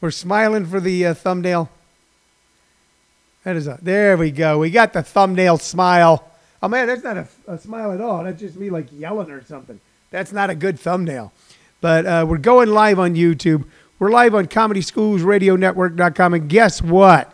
We're 0.00 0.10
smiling 0.10 0.66
for 0.66 0.80
the 0.80 1.06
uh, 1.06 1.14
thumbnail. 1.14 1.68
That 3.44 3.56
is 3.56 3.66
a. 3.66 3.78
There 3.82 4.16
we 4.16 4.30
go. 4.30 4.58
We 4.58 4.70
got 4.70 4.92
the 4.92 5.02
thumbnail 5.02 5.58
smile. 5.58 6.26
Oh 6.62 6.68
man, 6.68 6.86
that's 6.86 7.02
not 7.02 7.16
a, 7.16 7.28
a 7.46 7.58
smile 7.58 7.92
at 7.92 8.00
all. 8.00 8.24
That's 8.24 8.40
just 8.40 8.56
me 8.56 8.70
like 8.70 8.86
yelling 8.92 9.30
or 9.30 9.44
something. 9.44 9.80
That's 10.10 10.32
not 10.32 10.50
a 10.50 10.54
good 10.54 10.78
thumbnail. 10.78 11.32
But 11.80 12.06
uh, 12.06 12.26
we're 12.28 12.38
going 12.38 12.70
live 12.70 12.98
on 12.98 13.14
YouTube. 13.14 13.64
We're 13.98 14.10
live 14.10 14.34
on 14.34 14.46
ComedySchoolsRadioNetwork.com. 14.46 16.34
And 16.34 16.48
guess 16.48 16.82
what? 16.82 17.32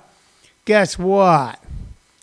Guess 0.65 0.99
what? 0.99 1.63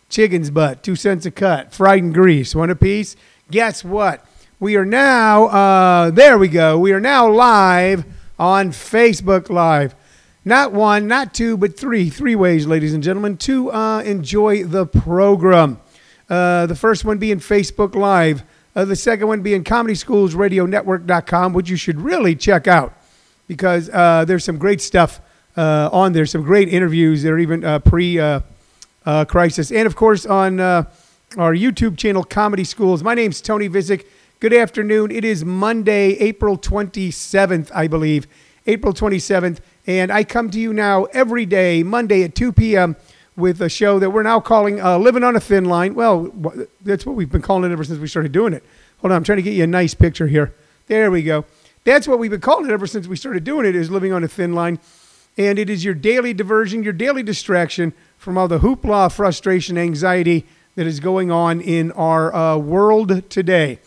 Chicken's 0.09 0.51
butt, 0.51 0.83
two 0.83 0.95
cents 0.95 1.25
a 1.25 1.31
cut, 1.31 1.73
fried 1.73 1.99
in 1.99 2.11
grease, 2.13 2.53
one 2.53 2.69
a 2.69 2.75
piece. 2.75 3.15
Guess 3.49 3.83
what? 3.83 4.25
We 4.59 4.75
are 4.75 4.85
now, 4.85 5.45
uh, 5.45 6.11
there 6.11 6.37
we 6.37 6.47
go. 6.49 6.77
We 6.77 6.91
are 6.93 6.99
now 6.99 7.29
live 7.29 8.05
on 8.37 8.69
Facebook 8.69 9.49
Live. 9.49 9.95
Not 10.45 10.73
one, 10.73 11.07
not 11.07 11.33
two, 11.33 11.55
but 11.55 11.77
three. 11.77 12.09
Three 12.09 12.35
ways, 12.35 12.67
ladies 12.67 12.93
and 12.93 13.01
gentlemen, 13.01 13.37
to 13.37 13.71
uh, 13.71 14.01
enjoy 14.01 14.65
the 14.65 14.85
program. 14.85 15.79
Uh, 16.29 16.65
the 16.65 16.75
first 16.75 17.05
one 17.05 17.17
being 17.17 17.39
Facebook 17.39 17.95
Live. 17.95 18.43
Uh, 18.75 18.83
the 18.83 18.95
second 18.95 19.27
one 19.27 19.41
being 19.41 19.63
ComedySchoolsRadioNetwork.com, 19.63 21.53
which 21.53 21.69
you 21.69 21.75
should 21.75 22.01
really 22.01 22.35
check 22.35 22.67
out 22.67 22.93
because 23.47 23.89
uh, 23.91 24.25
there's 24.25 24.43
some 24.43 24.57
great 24.57 24.81
stuff 24.81 25.21
uh, 25.55 25.89
on 25.91 26.11
there, 26.13 26.25
some 26.25 26.43
great 26.43 26.67
interviews 26.67 27.23
that 27.23 27.31
are 27.31 27.37
even 27.37 27.63
uh, 27.63 27.79
pre 27.79 28.19
uh, 28.19 28.41
uh, 29.05 29.25
crisis. 29.25 29.71
And 29.71 29.85
of 29.85 29.95
course, 29.95 30.25
on 30.25 30.59
our 30.59 30.85
YouTube 31.37 31.97
channel, 31.97 32.23
Comedy 32.23 32.63
Schools. 32.63 33.03
My 33.03 33.13
name's 33.13 33.41
Tony 33.41 33.69
Vicich. 33.69 34.05
Good 34.39 34.53
afternoon. 34.53 35.09
It 35.11 35.23
is 35.23 35.45
Monday, 35.45 36.17
April 36.19 36.57
27th, 36.57 37.71
I 37.73 37.87
believe. 37.87 38.27
April 38.67 38.93
27th. 38.93 39.59
And 39.85 40.11
I 40.11 40.23
come 40.23 40.49
to 40.51 40.59
you 40.59 40.73
now 40.73 41.05
every 41.05 41.45
day, 41.45 41.83
Monday 41.83 42.23
at 42.23 42.35
2 42.35 42.53
p.m., 42.53 42.95
with 43.35 43.61
a 43.61 43.69
show 43.69 43.99
that 43.99 44.11
we're 44.11 44.23
now 44.23 44.39
calling 44.39 44.79
uh, 44.79 44.97
Living 44.97 45.23
on 45.23 45.35
a 45.35 45.39
Thin 45.39 45.65
Line. 45.65 45.95
Well, 45.95 46.31
that's 46.81 47.05
what 47.05 47.15
we've 47.15 47.31
been 47.31 47.41
calling 47.41 47.69
it 47.69 47.73
ever 47.73 47.83
since 47.83 47.99
we 47.99 48.07
started 48.07 48.31
doing 48.31 48.53
it. 48.53 48.63
Hold 49.01 49.11
on, 49.11 49.17
I'm 49.17 49.23
trying 49.23 49.37
to 49.37 49.41
get 49.41 49.53
you 49.53 49.63
a 49.63 49.67
nice 49.67 49.93
picture 49.93 50.27
here. 50.27 50.53
There 50.87 51.09
we 51.09 51.23
go. 51.23 51.45
That's 51.83 52.07
what 52.07 52.19
we've 52.19 52.31
been 52.31 52.41
calling 52.41 52.69
it 52.69 52.71
ever 52.71 52.87
since 52.87 53.07
we 53.07 53.15
started 53.15 53.43
doing 53.43 53.65
it, 53.65 53.75
is 53.75 53.89
Living 53.89 54.13
on 54.13 54.23
a 54.23 54.27
Thin 54.27 54.53
Line. 54.53 54.79
And 55.37 55.57
it 55.57 55.69
is 55.69 55.83
your 55.83 55.95
daily 55.95 56.33
diversion, 56.33 56.83
your 56.83 56.93
daily 56.93 57.23
distraction 57.23 57.93
from 58.17 58.37
all 58.37 58.47
the 58.47 58.59
hoopla, 58.59 59.11
frustration, 59.11 59.77
anxiety 59.77 60.45
that 60.75 60.85
is 60.85 60.99
going 60.99 61.31
on 61.31 61.59
in 61.59 61.91
our 61.93 62.33
uh, 62.33 62.57
world 62.57 63.29
today. 63.29 63.79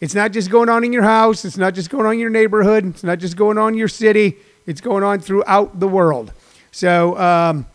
It's 0.00 0.14
not 0.14 0.32
just 0.32 0.50
going 0.50 0.68
on 0.68 0.84
in 0.84 0.92
your 0.92 1.02
house. 1.02 1.44
It's 1.44 1.58
not 1.58 1.74
just 1.74 1.90
going 1.90 2.06
on 2.06 2.14
in 2.14 2.18
your 2.18 2.30
neighborhood. 2.30 2.86
It's 2.86 3.02
not 3.02 3.18
just 3.18 3.36
going 3.36 3.58
on 3.58 3.72
in 3.72 3.78
your 3.78 3.88
city. 3.88 4.36
It's 4.66 4.80
going 4.80 5.02
on 5.02 5.20
throughout 5.20 5.80
the 5.80 5.88
world. 5.88 6.32
So 6.70 7.18
um, 7.18 7.66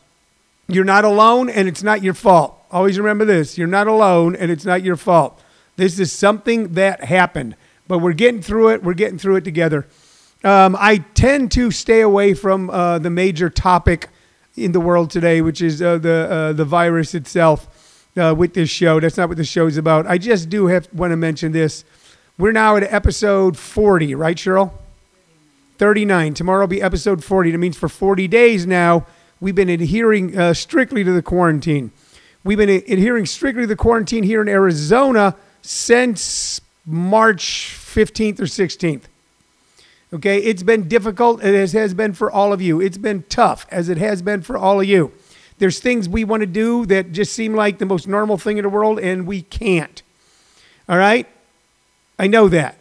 you're 0.68 0.86
not 0.86 1.06
alone, 1.06 1.50
and 1.50 1.68
it's 1.68 1.84
not 1.84 2.02
your 2.02 2.14
fault. 2.14 2.56
Always 2.72 2.98
remember 2.98 3.26
this 3.26 3.58
you're 3.58 3.68
not 3.68 3.88
alone, 3.88 4.36
and 4.36 4.52
it's 4.52 4.66
not 4.66 4.84
your 4.84 4.96
fault. 4.96 5.42
This 5.76 6.00
is 6.00 6.12
something 6.12 6.74
that 6.74 7.04
happened, 7.04 7.56
but 7.88 8.00
we're 8.00 8.14
getting 8.14 8.42
through 8.42 8.70
it. 8.70 8.84
We're 8.84 8.94
getting 8.94 9.18
through 9.18 9.38
it 9.38 9.44
together. 9.44 9.86
Um, 10.44 10.76
I 10.80 10.98
tend 10.98 11.52
to 11.54 11.72
stay 11.72 12.02
away 12.02 12.34
from 12.34 12.70
uh, 12.70 13.00
the 13.00 13.10
major 13.10 13.50
topic 13.50 14.10
in 14.56 14.72
the 14.72 14.80
world 14.80 15.10
today, 15.10 15.42
which 15.42 15.62
is 15.62 15.82
uh, 15.82 15.98
the 15.98 16.28
uh, 16.30 16.54
the 16.54 16.66
virus 16.66 17.14
itself. 17.14 17.68
Uh, 18.18 18.34
with 18.34 18.54
this 18.54 18.70
show, 18.70 18.98
that's 19.02 19.18
not 19.18 19.28
what 19.28 19.36
the 19.36 19.44
show 19.44 19.68
is 19.68 19.76
about. 19.76 20.08
I 20.08 20.18
just 20.18 20.48
do 20.48 20.68
have 20.68 20.88
want 20.94 21.12
to 21.12 21.18
mention 21.18 21.52
this. 21.52 21.84
We're 22.38 22.54
now 22.54 22.78
at 22.78 22.84
episode 22.84 23.58
40, 23.58 24.16
right, 24.16 24.38
Cheryl? 24.38 24.72
39. 25.78 26.34
Tomorrow 26.34 26.62
will 26.62 26.68
be 26.68 26.82
episode 26.82 27.24
40. 27.24 27.52
That 27.52 27.58
means 27.58 27.78
for 27.78 27.90
40 27.90 28.28
days 28.28 28.66
now, 28.66 29.06
we've 29.40 29.56
been 29.56 29.70
adhering 29.70 30.38
uh, 30.38 30.54
strictly 30.54 31.04
to 31.04 31.12
the 31.12 31.22
quarantine. 31.22 31.92
We've 32.44 32.58
been 32.58 32.70
adhering 32.70 33.26
strictly 33.26 33.64
to 33.64 33.68
the 33.68 33.76
quarantine 33.76 34.24
here 34.24 34.42
in 34.42 34.48
Arizona 34.48 35.36
since 35.62 36.62
March 36.86 37.76
15th 37.78 38.40
or 38.40 38.44
16th. 38.44 39.04
Okay, 40.14 40.38
it's 40.38 40.64
been 40.64 40.88
difficult 40.88 41.42
as 41.42 41.74
has 41.74 41.94
been 41.94 42.14
for 42.14 42.32
all 42.32 42.54
of 42.54 42.62
you. 42.62 42.80
It's 42.80 42.98
been 42.98 43.24
tough 43.24 43.66
as 43.72 43.90
it 43.90 43.98
has 43.98 44.22
been 44.22 44.44
for 44.44 44.56
all 44.56 44.80
of 44.80 44.88
you. 44.88 45.12
There's 45.58 45.80
things 45.80 46.08
we 46.08 46.24
want 46.24 46.42
to 46.42 46.48
do 46.48 46.86
that 46.86 47.12
just 47.12 47.34
seem 47.34 47.56
like 47.56 47.80
the 47.80 47.86
most 47.86 48.08
normal 48.08 48.38
thing 48.38 48.58
in 48.58 48.64
the 48.64 48.70
world, 48.70 49.00
and 49.00 49.26
we 49.26 49.42
can't. 49.42 50.02
All 50.88 50.98
right? 50.98 51.28
I 52.20 52.28
know 52.28 52.48
that. 52.50 52.78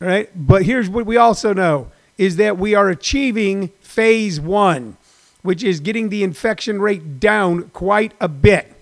All 0.00 0.08
right? 0.08 0.30
But 0.34 0.62
here's 0.62 0.88
what 0.88 1.06
we 1.06 1.16
also 1.16 1.52
know 1.52 1.92
is 2.18 2.36
that 2.36 2.58
we 2.58 2.74
are 2.74 2.90
achieving 2.90 3.68
phase 3.80 4.40
one, 4.40 4.96
which 5.42 5.62
is 5.62 5.80
getting 5.80 6.08
the 6.08 6.24
infection 6.24 6.82
rate 6.82 7.20
down 7.20 7.70
quite 7.70 8.12
a 8.20 8.28
bit. 8.28 8.74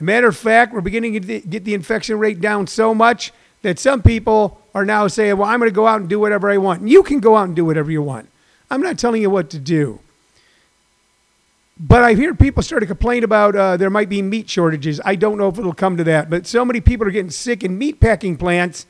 matter 0.00 0.26
of 0.26 0.36
fact, 0.36 0.74
we're 0.74 0.80
beginning 0.80 1.14
to 1.14 1.40
get 1.40 1.64
the 1.64 1.74
infection 1.74 2.18
rate 2.18 2.40
down 2.40 2.66
so 2.66 2.94
much 2.94 3.32
that 3.62 3.78
some 3.78 4.02
people 4.02 4.60
are 4.74 4.84
now 4.84 5.06
saying, 5.06 5.38
well, 5.38 5.48
I'm 5.48 5.58
going 5.58 5.70
to 5.70 5.74
go 5.74 5.86
out 5.86 6.00
and 6.00 6.10
do 6.10 6.20
whatever 6.20 6.50
I 6.50 6.58
want. 6.58 6.80
And 6.80 6.90
you 6.90 7.02
can 7.02 7.20
go 7.20 7.36
out 7.36 7.44
and 7.44 7.56
do 7.56 7.64
whatever 7.64 7.90
you 7.90 8.02
want. 8.02 8.28
I'm 8.70 8.82
not 8.82 8.98
telling 8.98 9.22
you 9.22 9.30
what 9.30 9.48
to 9.50 9.58
do. 9.58 10.00
But 11.78 12.02
I 12.02 12.14
hear 12.14 12.34
people 12.34 12.62
start 12.62 12.80
to 12.80 12.86
complain 12.86 13.22
about 13.22 13.54
uh, 13.54 13.76
there 13.76 13.90
might 13.90 14.08
be 14.08 14.22
meat 14.22 14.48
shortages. 14.48 15.00
I 15.04 15.14
don't 15.14 15.38
know 15.38 15.48
if 15.48 15.58
it'll 15.58 15.74
come 15.74 15.96
to 15.98 16.04
that, 16.04 16.30
but 16.30 16.46
so 16.46 16.64
many 16.64 16.80
people 16.80 17.06
are 17.06 17.10
getting 17.10 17.30
sick 17.30 17.62
in 17.62 17.76
meat 17.78 18.00
packing 18.00 18.36
plants 18.36 18.86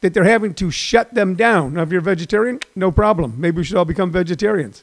that 0.00 0.14
they're 0.14 0.24
having 0.24 0.54
to 0.54 0.70
shut 0.70 1.14
them 1.14 1.34
down. 1.34 1.74
Now, 1.74 1.82
if 1.82 1.90
you're 1.90 2.00
a 2.00 2.02
vegetarian, 2.02 2.60
no 2.74 2.90
problem. 2.90 3.34
Maybe 3.38 3.58
we 3.58 3.64
should 3.64 3.76
all 3.76 3.84
become 3.84 4.10
vegetarians. 4.10 4.82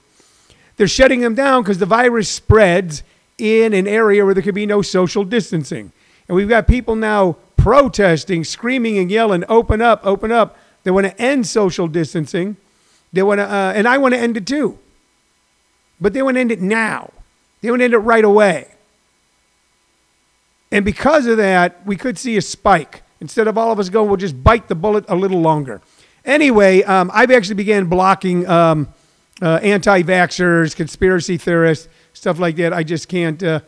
They're 0.77 0.87
shutting 0.87 1.21
them 1.21 1.33
down 1.35 1.63
because 1.63 1.79
the 1.79 1.87
virus 1.87 2.29
spreads 2.29 3.03
in 3.37 3.73
an 3.73 3.87
area 3.87 4.23
where 4.23 4.33
there 4.33 4.43
could 4.43 4.55
be 4.55 4.65
no 4.65 4.81
social 4.81 5.23
distancing. 5.23 5.91
And 6.27 6.35
we've 6.35 6.49
got 6.49 6.67
people 6.67 6.95
now 6.95 7.37
protesting, 7.55 8.43
screaming 8.43 8.97
and 8.97 9.09
yelling, 9.09 9.43
open 9.49 9.81
up, 9.81 10.01
open 10.03 10.31
up. 10.31 10.57
They 10.83 10.91
want 10.91 11.07
to 11.07 11.21
end 11.21 11.47
social 11.47 11.87
distancing. 11.87 12.57
They 13.11 13.23
want 13.23 13.39
to, 13.39 13.51
uh, 13.51 13.73
and 13.75 13.87
I 13.87 13.97
want 13.97 14.13
to 14.13 14.19
end 14.19 14.37
it 14.37 14.45
too. 14.45 14.77
But 15.99 16.13
they 16.13 16.21
want 16.21 16.35
to 16.35 16.41
end 16.41 16.51
it 16.51 16.61
now. 16.61 17.11
They 17.61 17.71
want 17.71 17.81
to 17.81 17.85
end 17.85 17.93
it 17.93 17.99
right 17.99 18.23
away. 18.23 18.67
And 20.71 20.85
because 20.85 21.25
of 21.25 21.37
that, 21.37 21.85
we 21.85 21.95
could 21.95 22.17
see 22.19 22.37
a 22.37 22.41
spike. 22.41 23.01
Instead 23.19 23.47
of 23.47 23.57
all 23.57 23.71
of 23.71 23.79
us 23.79 23.89
going, 23.89 24.07
we'll 24.07 24.17
just 24.17 24.41
bite 24.43 24.67
the 24.67 24.75
bullet 24.75 25.05
a 25.07 25.15
little 25.15 25.41
longer. 25.41 25.81
Anyway, 26.23 26.83
um, 26.83 27.09
I've 27.13 27.31
actually 27.31 27.55
began 27.55 27.85
blocking 27.85 28.47
um, 28.47 28.89
uh, 29.41 29.59
anti-vaxxers, 29.63 30.75
conspiracy 30.75 31.37
theorists, 31.37 31.87
stuff 32.13 32.37
like 32.37 32.57
that. 32.57 32.73
I 32.73 32.83
just 32.83 33.07
can't. 33.07 33.41
Uh, 33.41 33.61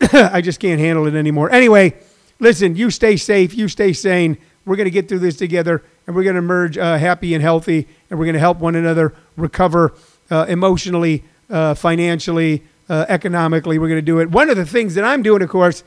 I 0.12 0.40
just 0.40 0.60
can't 0.60 0.80
handle 0.80 1.06
it 1.06 1.14
anymore. 1.14 1.50
Anyway, 1.50 1.94
listen. 2.38 2.76
You 2.76 2.90
stay 2.90 3.16
safe. 3.16 3.54
You 3.54 3.68
stay 3.68 3.92
sane. 3.92 4.38
We're 4.64 4.76
going 4.76 4.86
to 4.86 4.90
get 4.90 5.08
through 5.08 5.18
this 5.18 5.36
together, 5.36 5.82
and 6.06 6.16
we're 6.16 6.22
going 6.22 6.36
to 6.36 6.38
emerge 6.38 6.78
uh, 6.78 6.96
happy 6.96 7.34
and 7.34 7.42
healthy, 7.42 7.86
and 8.08 8.18
we're 8.18 8.24
going 8.24 8.34
to 8.34 8.40
help 8.40 8.58
one 8.58 8.76
another 8.76 9.14
recover 9.36 9.92
uh, 10.30 10.46
emotionally, 10.48 11.22
uh, 11.50 11.74
financially, 11.74 12.62
uh, 12.88 13.04
economically. 13.08 13.78
We're 13.78 13.88
going 13.88 13.98
to 13.98 14.02
do 14.02 14.20
it. 14.20 14.30
One 14.30 14.48
of 14.48 14.56
the 14.56 14.64
things 14.64 14.94
that 14.94 15.04
I'm 15.04 15.22
doing, 15.22 15.42
of 15.42 15.50
course, 15.50 15.84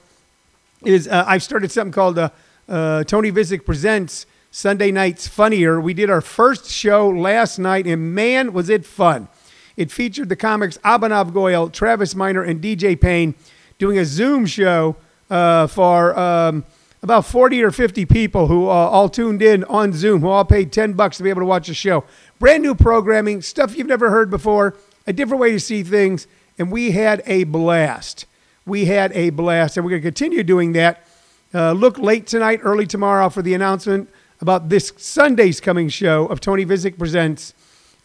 is 0.84 1.08
I've 1.08 1.42
started 1.42 1.72
something 1.72 1.92
called 1.92 2.20
uh, 2.68 3.04
Tony 3.04 3.32
Vicich 3.32 3.66
presents 3.66 4.26
Sunday 4.52 4.92
Nights 4.92 5.28
Funnier. 5.28 5.80
We 5.80 5.94
did 5.94 6.10
our 6.10 6.22
first 6.22 6.70
show 6.70 7.10
last 7.10 7.60
night, 7.60 7.88
and 7.88 8.14
man, 8.14 8.54
was 8.54 8.70
it 8.70 8.86
fun! 8.86 9.28
It 9.76 9.92
featured 9.92 10.30
the 10.30 10.36
comics 10.36 10.78
Abhinav 10.80 11.32
Goyal, 11.32 11.72
Travis 11.72 12.16
Miner, 12.16 12.44
and 12.44 12.62
DJ 12.62 13.00
Payne 13.00 13.36
doing 13.78 13.98
a 13.98 14.06
Zoom 14.06 14.46
show 14.46 14.96
uh, 15.30 15.68
for 15.68 16.18
um, 16.18 16.66
about 17.04 17.26
40 17.26 17.64
or 17.64 17.72
50 17.72 18.06
people 18.06 18.48
who 18.48 18.66
uh, 18.66 18.70
all 18.70 19.08
tuned 19.08 19.42
in 19.42 19.64
on 19.66 19.94
Zoom, 19.94 20.22
who 20.22 20.30
all 20.30 20.46
paid 20.46 20.72
10 20.72 20.94
bucks 20.94 21.18
to 21.18 21.24
be 21.24 21.30
able 21.30 21.42
to 21.42 21.46
watch 21.46 21.68
the 21.68 21.74
show. 21.74 22.04
Brand 22.40 22.64
new 22.64 22.76
programming, 22.76 23.42
stuff 23.42 23.78
you've 23.78 23.88
never 23.88 24.10
heard 24.10 24.30
before, 24.30 24.76
a 25.06 25.14
different 25.14 25.40
way 25.40 25.52
to 25.52 25.60
see 25.60 25.84
things, 25.84 26.28
and 26.58 26.72
we 26.72 26.92
had 26.92 27.22
a 27.26 27.44
blast. 27.46 28.26
We 28.66 28.86
had 28.86 29.12
a 29.14 29.30
blast, 29.30 29.78
and 29.78 29.86
we're 29.86 29.92
going 29.92 30.02
to 30.02 30.08
continue 30.08 30.44
doing 30.44 30.74
that. 30.74 31.07
Uh, 31.54 31.72
look 31.72 31.98
late 31.98 32.28
tonight, 32.28 32.60
early 32.64 32.86
tomorrow 32.86 33.30
for 33.30 33.42
the 33.42 33.54
announcement 33.54 34.10
about 34.42 34.70
this 34.70 34.92
Sunday's 34.98 35.62
coming 35.62 35.88
show 35.88 36.26
of 36.28 36.42
Tony 36.42 36.66
Vicich 36.66 36.98
Presents 36.98 37.54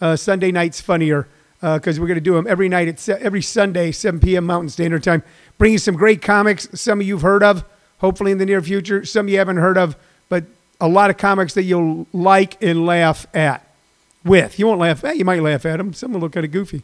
uh, 0.00 0.14
Sunday 0.14 0.52
Nights 0.52 0.80
Funnier 0.80 1.26
because 1.60 1.98
uh, 1.98 2.00
we're 2.00 2.08
going 2.08 2.16
to 2.16 2.20
do 2.20 2.34
them 2.34 2.46
every 2.48 2.68
night 2.68 2.88
at 2.88 2.98
se- 3.00 3.18
every 3.20 3.42
Sunday, 3.42 3.92
7 3.92 4.20
p.m. 4.20 4.46
Mountain 4.46 4.68
Standard 4.68 5.02
Time. 5.02 5.22
Bringing 5.58 5.78
some 5.78 5.94
great 5.94 6.22
comics, 6.22 6.68
some 6.80 7.00
of 7.00 7.06
you've 7.06 7.22
heard 7.22 7.42
of, 7.42 7.64
hopefully 7.98 8.32
in 8.32 8.38
the 8.38 8.46
near 8.46 8.62
future, 8.62 9.04
some 9.04 9.28
you 9.28 9.38
haven't 9.38 9.58
heard 9.58 9.78
of, 9.78 9.96
but 10.28 10.44
a 10.80 10.88
lot 10.88 11.10
of 11.10 11.16
comics 11.16 11.54
that 11.54 11.62
you'll 11.62 12.06
like 12.12 12.60
and 12.62 12.86
laugh 12.86 13.26
at. 13.34 13.66
With 14.24 14.58
you 14.58 14.68
won't 14.68 14.80
laugh 14.80 15.04
at, 15.04 15.16
you 15.16 15.24
might 15.24 15.42
laugh 15.42 15.66
at 15.66 15.78
them. 15.78 15.92
Some 15.92 16.12
will 16.12 16.20
look 16.20 16.32
kind 16.32 16.46
of 16.46 16.52
goofy. 16.52 16.82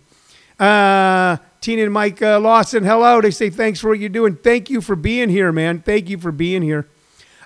Uh, 0.58 1.36
Tina 1.60 1.82
and 1.82 1.92
Mike 1.92 2.22
uh, 2.22 2.38
Lawson, 2.38 2.84
hello. 2.84 3.20
They 3.20 3.30
say 3.30 3.50
thanks 3.50 3.80
for 3.80 3.88
what 3.88 3.98
you're 3.98 4.08
doing. 4.08 4.36
Thank 4.36 4.70
you 4.70 4.80
for 4.80 4.94
being 4.94 5.28
here, 5.28 5.50
man. 5.50 5.80
Thank 5.80 6.08
you 6.08 6.18
for 6.18 6.30
being 6.30 6.62
here. 6.62 6.86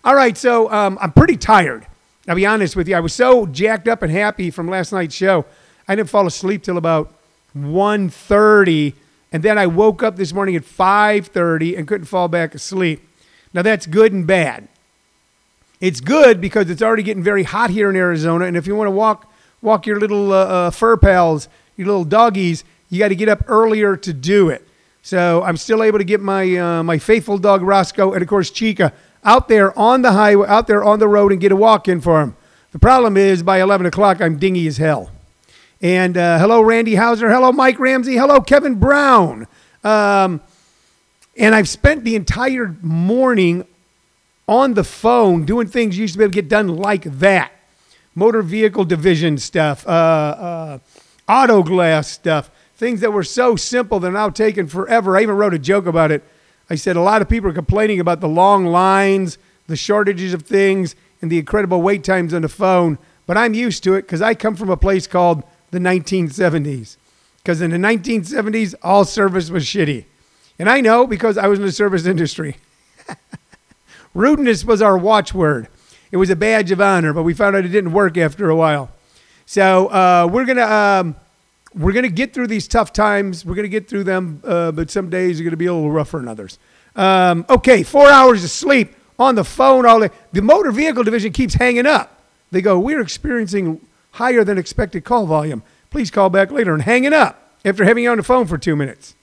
All 0.04 0.14
right, 0.14 0.36
so 0.36 0.70
um, 0.70 0.98
I'm 1.00 1.12
pretty 1.12 1.36
tired. 1.36 1.86
I'll 2.28 2.36
be 2.36 2.46
honest 2.46 2.76
with 2.76 2.88
you. 2.88 2.94
I 2.94 3.00
was 3.00 3.14
so 3.14 3.46
jacked 3.46 3.88
up 3.88 4.02
and 4.02 4.12
happy 4.12 4.50
from 4.50 4.68
last 4.68 4.92
night's 4.92 5.14
show. 5.14 5.46
I 5.88 5.96
didn't 5.96 6.10
fall 6.10 6.26
asleep 6.26 6.62
till 6.62 6.76
about 6.76 7.14
1.30, 7.56 8.94
and 9.32 9.42
then 9.42 9.58
I 9.58 9.66
woke 9.66 10.02
up 10.02 10.16
this 10.16 10.32
morning 10.32 10.56
at 10.56 10.62
5.30 10.62 11.78
and 11.78 11.88
couldn't 11.88 12.06
fall 12.06 12.28
back 12.28 12.54
asleep. 12.54 13.08
Now 13.54 13.62
that's 13.62 13.86
good 13.86 14.12
and 14.12 14.26
bad. 14.26 14.68
It's 15.80 16.00
good 16.00 16.40
because 16.40 16.70
it's 16.70 16.82
already 16.82 17.02
getting 17.02 17.22
very 17.22 17.42
hot 17.42 17.70
here 17.70 17.90
in 17.90 17.96
Arizona, 17.96 18.44
and 18.44 18.56
if 18.56 18.66
you 18.66 18.76
want 18.76 18.86
to 18.86 18.92
walk 18.92 19.28
walk 19.60 19.86
your 19.86 19.98
little 19.98 20.32
uh, 20.32 20.44
uh, 20.44 20.70
fur 20.70 20.96
pals, 20.96 21.48
your 21.76 21.86
little 21.86 22.04
doggies, 22.04 22.64
you 22.92 22.98
got 22.98 23.08
to 23.08 23.16
get 23.16 23.30
up 23.30 23.44
earlier 23.48 23.96
to 23.96 24.12
do 24.12 24.50
it. 24.50 24.68
So 25.00 25.42
I'm 25.42 25.56
still 25.56 25.82
able 25.82 25.96
to 25.96 26.04
get 26.04 26.20
my 26.20 26.56
uh, 26.56 26.82
my 26.82 26.98
faithful 26.98 27.38
dog 27.38 27.62
Roscoe 27.62 28.12
and 28.12 28.20
of 28.20 28.28
course 28.28 28.50
Chica 28.50 28.92
out 29.24 29.48
there 29.48 29.76
on 29.78 30.02
the 30.02 30.12
highway, 30.12 30.46
out 30.46 30.66
there 30.66 30.84
on 30.84 30.98
the 30.98 31.08
road, 31.08 31.32
and 31.32 31.40
get 31.40 31.52
a 31.52 31.56
walk 31.56 31.88
in 31.88 32.02
for 32.02 32.20
him. 32.20 32.36
The 32.72 32.78
problem 32.78 33.16
is 33.16 33.42
by 33.42 33.62
11 33.62 33.86
o'clock 33.86 34.20
I'm 34.20 34.36
dingy 34.36 34.66
as 34.66 34.76
hell. 34.76 35.10
And 35.80 36.18
uh, 36.18 36.38
hello 36.38 36.60
Randy 36.60 36.94
Hauser, 36.96 37.30
hello 37.30 37.50
Mike 37.50 37.78
Ramsey, 37.78 38.16
hello 38.16 38.42
Kevin 38.42 38.74
Brown. 38.74 39.46
Um, 39.82 40.42
and 41.34 41.54
I've 41.54 41.70
spent 41.70 42.04
the 42.04 42.14
entire 42.14 42.76
morning 42.82 43.66
on 44.46 44.74
the 44.74 44.84
phone 44.84 45.46
doing 45.46 45.66
things 45.66 45.96
you 45.96 46.02
used 46.02 46.12
to 46.14 46.18
be 46.18 46.24
able 46.24 46.32
to 46.32 46.42
get 46.42 46.50
done 46.50 46.68
like 46.68 47.04
that 47.04 47.52
motor 48.14 48.42
vehicle 48.42 48.84
division 48.84 49.38
stuff, 49.38 49.86
uh, 49.86 49.90
uh, 49.90 50.78
auto 51.26 51.62
glass 51.62 52.08
stuff, 52.08 52.50
things 52.82 53.00
that 53.00 53.12
were 53.12 53.23
so 53.23 53.55
simple 53.55 54.00
they're 54.00 54.11
now 54.11 54.29
taking 54.29 54.67
forever. 54.67 55.17
I 55.17 55.23
even 55.23 55.37
wrote 55.37 55.55
a 55.55 55.58
joke 55.58 55.87
about 55.87 56.11
it. 56.11 56.25
I 56.69 56.75
said 56.75 56.96
a 56.96 57.00
lot 57.00 57.23
of 57.23 57.29
people 57.29 57.49
are 57.49 57.55
complaining 57.55 58.00
about 58.00 58.20
the 58.20 58.29
long 58.29 58.67
lines, 58.67 59.38
the 59.69 59.76
shortages 59.76 60.34
of 60.34 60.43
things, 60.43 60.96
and 61.20 61.31
the 61.31 61.38
incredible 61.38 61.81
wait 61.81 62.02
times 62.02 62.34
on 62.34 62.43
the 62.43 62.49
phone, 62.49 62.99
but 63.25 63.38
I'm 63.38 63.55
used 63.55 63.84
to 63.84 63.94
it 63.94 64.02
because 64.02 64.20
I 64.20 64.34
come 64.34 64.56
from 64.56 64.69
a 64.69 64.76
place 64.76 65.06
called 65.06 65.44
the 65.70 65.79
1970s. 65.79 66.96
Because 67.37 67.61
in 67.61 67.70
the 67.70 67.76
1970s, 67.76 68.75
all 68.82 69.05
service 69.05 69.49
was 69.49 69.64
shitty. 69.64 70.06
And 70.58 70.69
I 70.69 70.81
know 70.81 71.06
because 71.06 71.38
I 71.38 71.46
was 71.46 71.61
in 71.61 71.64
the 71.64 71.70
service 71.70 72.05
industry. 72.05 72.56
Rudeness 74.12 74.64
was 74.64 74.82
our 74.82 74.99
watchword. 74.99 75.69
It 76.11 76.17
was 76.17 76.31
a 76.31 76.37
badge 76.37 76.73
of 76.73 76.81
honor, 76.81 77.12
but 77.12 77.23
we 77.23 77.32
found 77.32 77.55
out 77.55 77.64
it 77.64 77.69
didn't 77.69 77.93
work 77.93 78.19
after 78.19 78.50
a 78.50 78.56
while. 78.56 78.90
So 79.46 79.87
uh, 79.87 80.29
we're 80.31 80.46
gonna 80.46 80.62
um, 80.62 81.17
we're 81.74 81.92
gonna 81.92 82.08
get 82.08 82.32
through 82.34 82.48
these 82.48 82.69
tough 82.69 82.92
times. 82.92 83.44
We're 83.44 83.54
gonna 83.54 83.69
get 83.69 83.88
through 83.88 84.04
them, 84.04 84.42
uh, 84.44 84.72
but 84.72 84.90
some 84.90 85.10
days 85.10 85.40
are 85.40 85.44
gonna 85.44 85.56
be 85.56 85.66
a 85.66 85.74
little 85.74 85.90
rougher 85.90 86.19
than 86.19 86.28
others. 86.28 86.58
Um, 86.94 87.46
okay, 87.48 87.82
four 87.82 88.10
hours 88.10 88.44
of 88.44 88.50
sleep 88.50 88.94
on 89.19 89.34
the 89.34 89.44
phone 89.44 89.86
all 89.86 90.00
day. 90.00 90.10
The 90.32 90.42
motor 90.42 90.70
vehicle 90.70 91.04
division 91.04 91.32
keeps 91.32 91.54
hanging 91.54 91.86
up. 91.86 92.20
They 92.50 92.60
go, 92.60 92.78
we're 92.78 93.00
experiencing 93.00 93.80
higher 94.12 94.44
than 94.44 94.58
expected 94.58 95.04
call 95.04 95.26
volume. 95.26 95.62
Please 95.90 96.10
call 96.10 96.30
back 96.30 96.50
later 96.50 96.74
and 96.74 96.82
hanging 96.82 97.12
up 97.12 97.52
after 97.64 97.84
having 97.84 98.04
you 98.04 98.10
on 98.10 98.19
the 98.19 98.22
phone 98.22 98.46
for 98.46 98.58
two 98.58 98.76
minutes. 98.76 99.14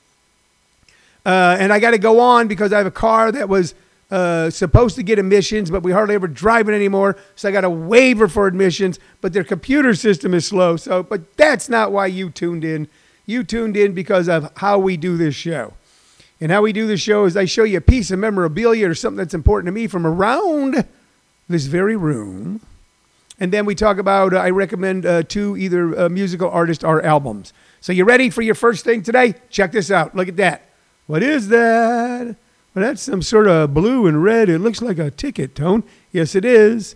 Uh, 1.26 1.58
and 1.60 1.72
I 1.72 1.80
got 1.80 1.92
to 1.92 1.98
go 1.98 2.20
on 2.20 2.48
because 2.48 2.74
I 2.74 2.78
have 2.78 2.88
a 2.88 2.92
car 2.92 3.32
that 3.32 3.50
was 3.50 3.76
uh, 4.12 4.50
supposed 4.50 4.96
to 4.96 5.04
get 5.04 5.20
admissions, 5.20 5.70
but 5.70 5.84
we 5.84 5.92
hardly 5.92 6.16
ever 6.16 6.28
drive 6.28 6.68
it 6.68 6.74
anymore. 6.74 7.16
So 7.36 7.50
I 7.50 7.52
got 7.52 7.64
a 7.64 7.70
waiver 7.70 8.28
for 8.28 8.48
admissions, 8.48 9.00
but 9.22 9.34
their 9.34 9.44
computer 9.44 9.94
system 9.94 10.34
is 10.34 10.48
slow. 10.48 10.78
So, 10.78 11.04
but 11.04 11.38
that's 11.38 11.70
not 11.70 11.92
why 11.92 12.08
you 12.08 12.30
tuned 12.30 12.64
in. 12.64 12.88
You 13.26 13.44
tuned 13.44 13.78
in 13.78 13.94
because 13.94 14.28
of 14.28 14.52
how 14.58 14.80
we 14.80 14.98
do 14.98 15.16
this 15.18 15.36
show. 15.36 15.74
And 16.42 16.52
how 16.52 16.62
we 16.62 16.74
do 16.74 16.88
this 16.88 17.02
show 17.02 17.26
is 17.26 17.36
I 17.38 17.46
show 17.46 17.64
you 17.64 17.78
a 17.78 17.82
piece 17.82 18.12
of 18.12 18.20
memorabilia 18.20 18.90
or 18.90 18.96
something 18.96 19.18
that's 19.18 19.34
important 19.34 19.68
to 19.68 19.72
me 19.72 19.88
from 19.88 20.08
around 20.08 20.86
this 21.48 21.66
very 21.66 21.96
room. 21.96 22.62
And 23.40 23.52
then 23.52 23.66
we 23.66 23.76
talk 23.76 23.98
about, 23.98 24.34
uh, 24.34 24.38
I 24.38 24.50
recommend 24.50 25.06
uh, 25.06 25.24
two 25.24 25.56
either 25.58 25.98
uh, 25.98 26.10
musical 26.10 26.50
artists 26.50 26.84
or 26.84 27.04
albums. 27.04 27.54
So 27.82 27.94
you 27.94 28.06
ready 28.06 28.30
for 28.30 28.42
your 28.42 28.56
first 28.56 28.84
thing 28.84 29.04
today? 29.04 29.36
Check 29.50 29.72
this 29.72 29.92
out. 29.92 30.16
Look 30.16 30.28
at 30.28 30.38
that. 30.38 30.70
What 31.08 31.24
is 31.24 31.48
that? 31.50 32.36
Well, 32.80 32.88
that's 32.88 33.02
some 33.02 33.22
sort 33.22 33.50
of 33.50 33.74
blue 33.74 34.08
and 34.08 34.24
red. 34.24 34.48
It 34.48 34.60
looks 34.60 34.82
like 34.82 35.00
a 35.00 35.12
ticket 35.12 35.54
tone. 35.54 35.84
Yes, 36.14 36.34
it 36.34 36.46
is. 36.46 36.96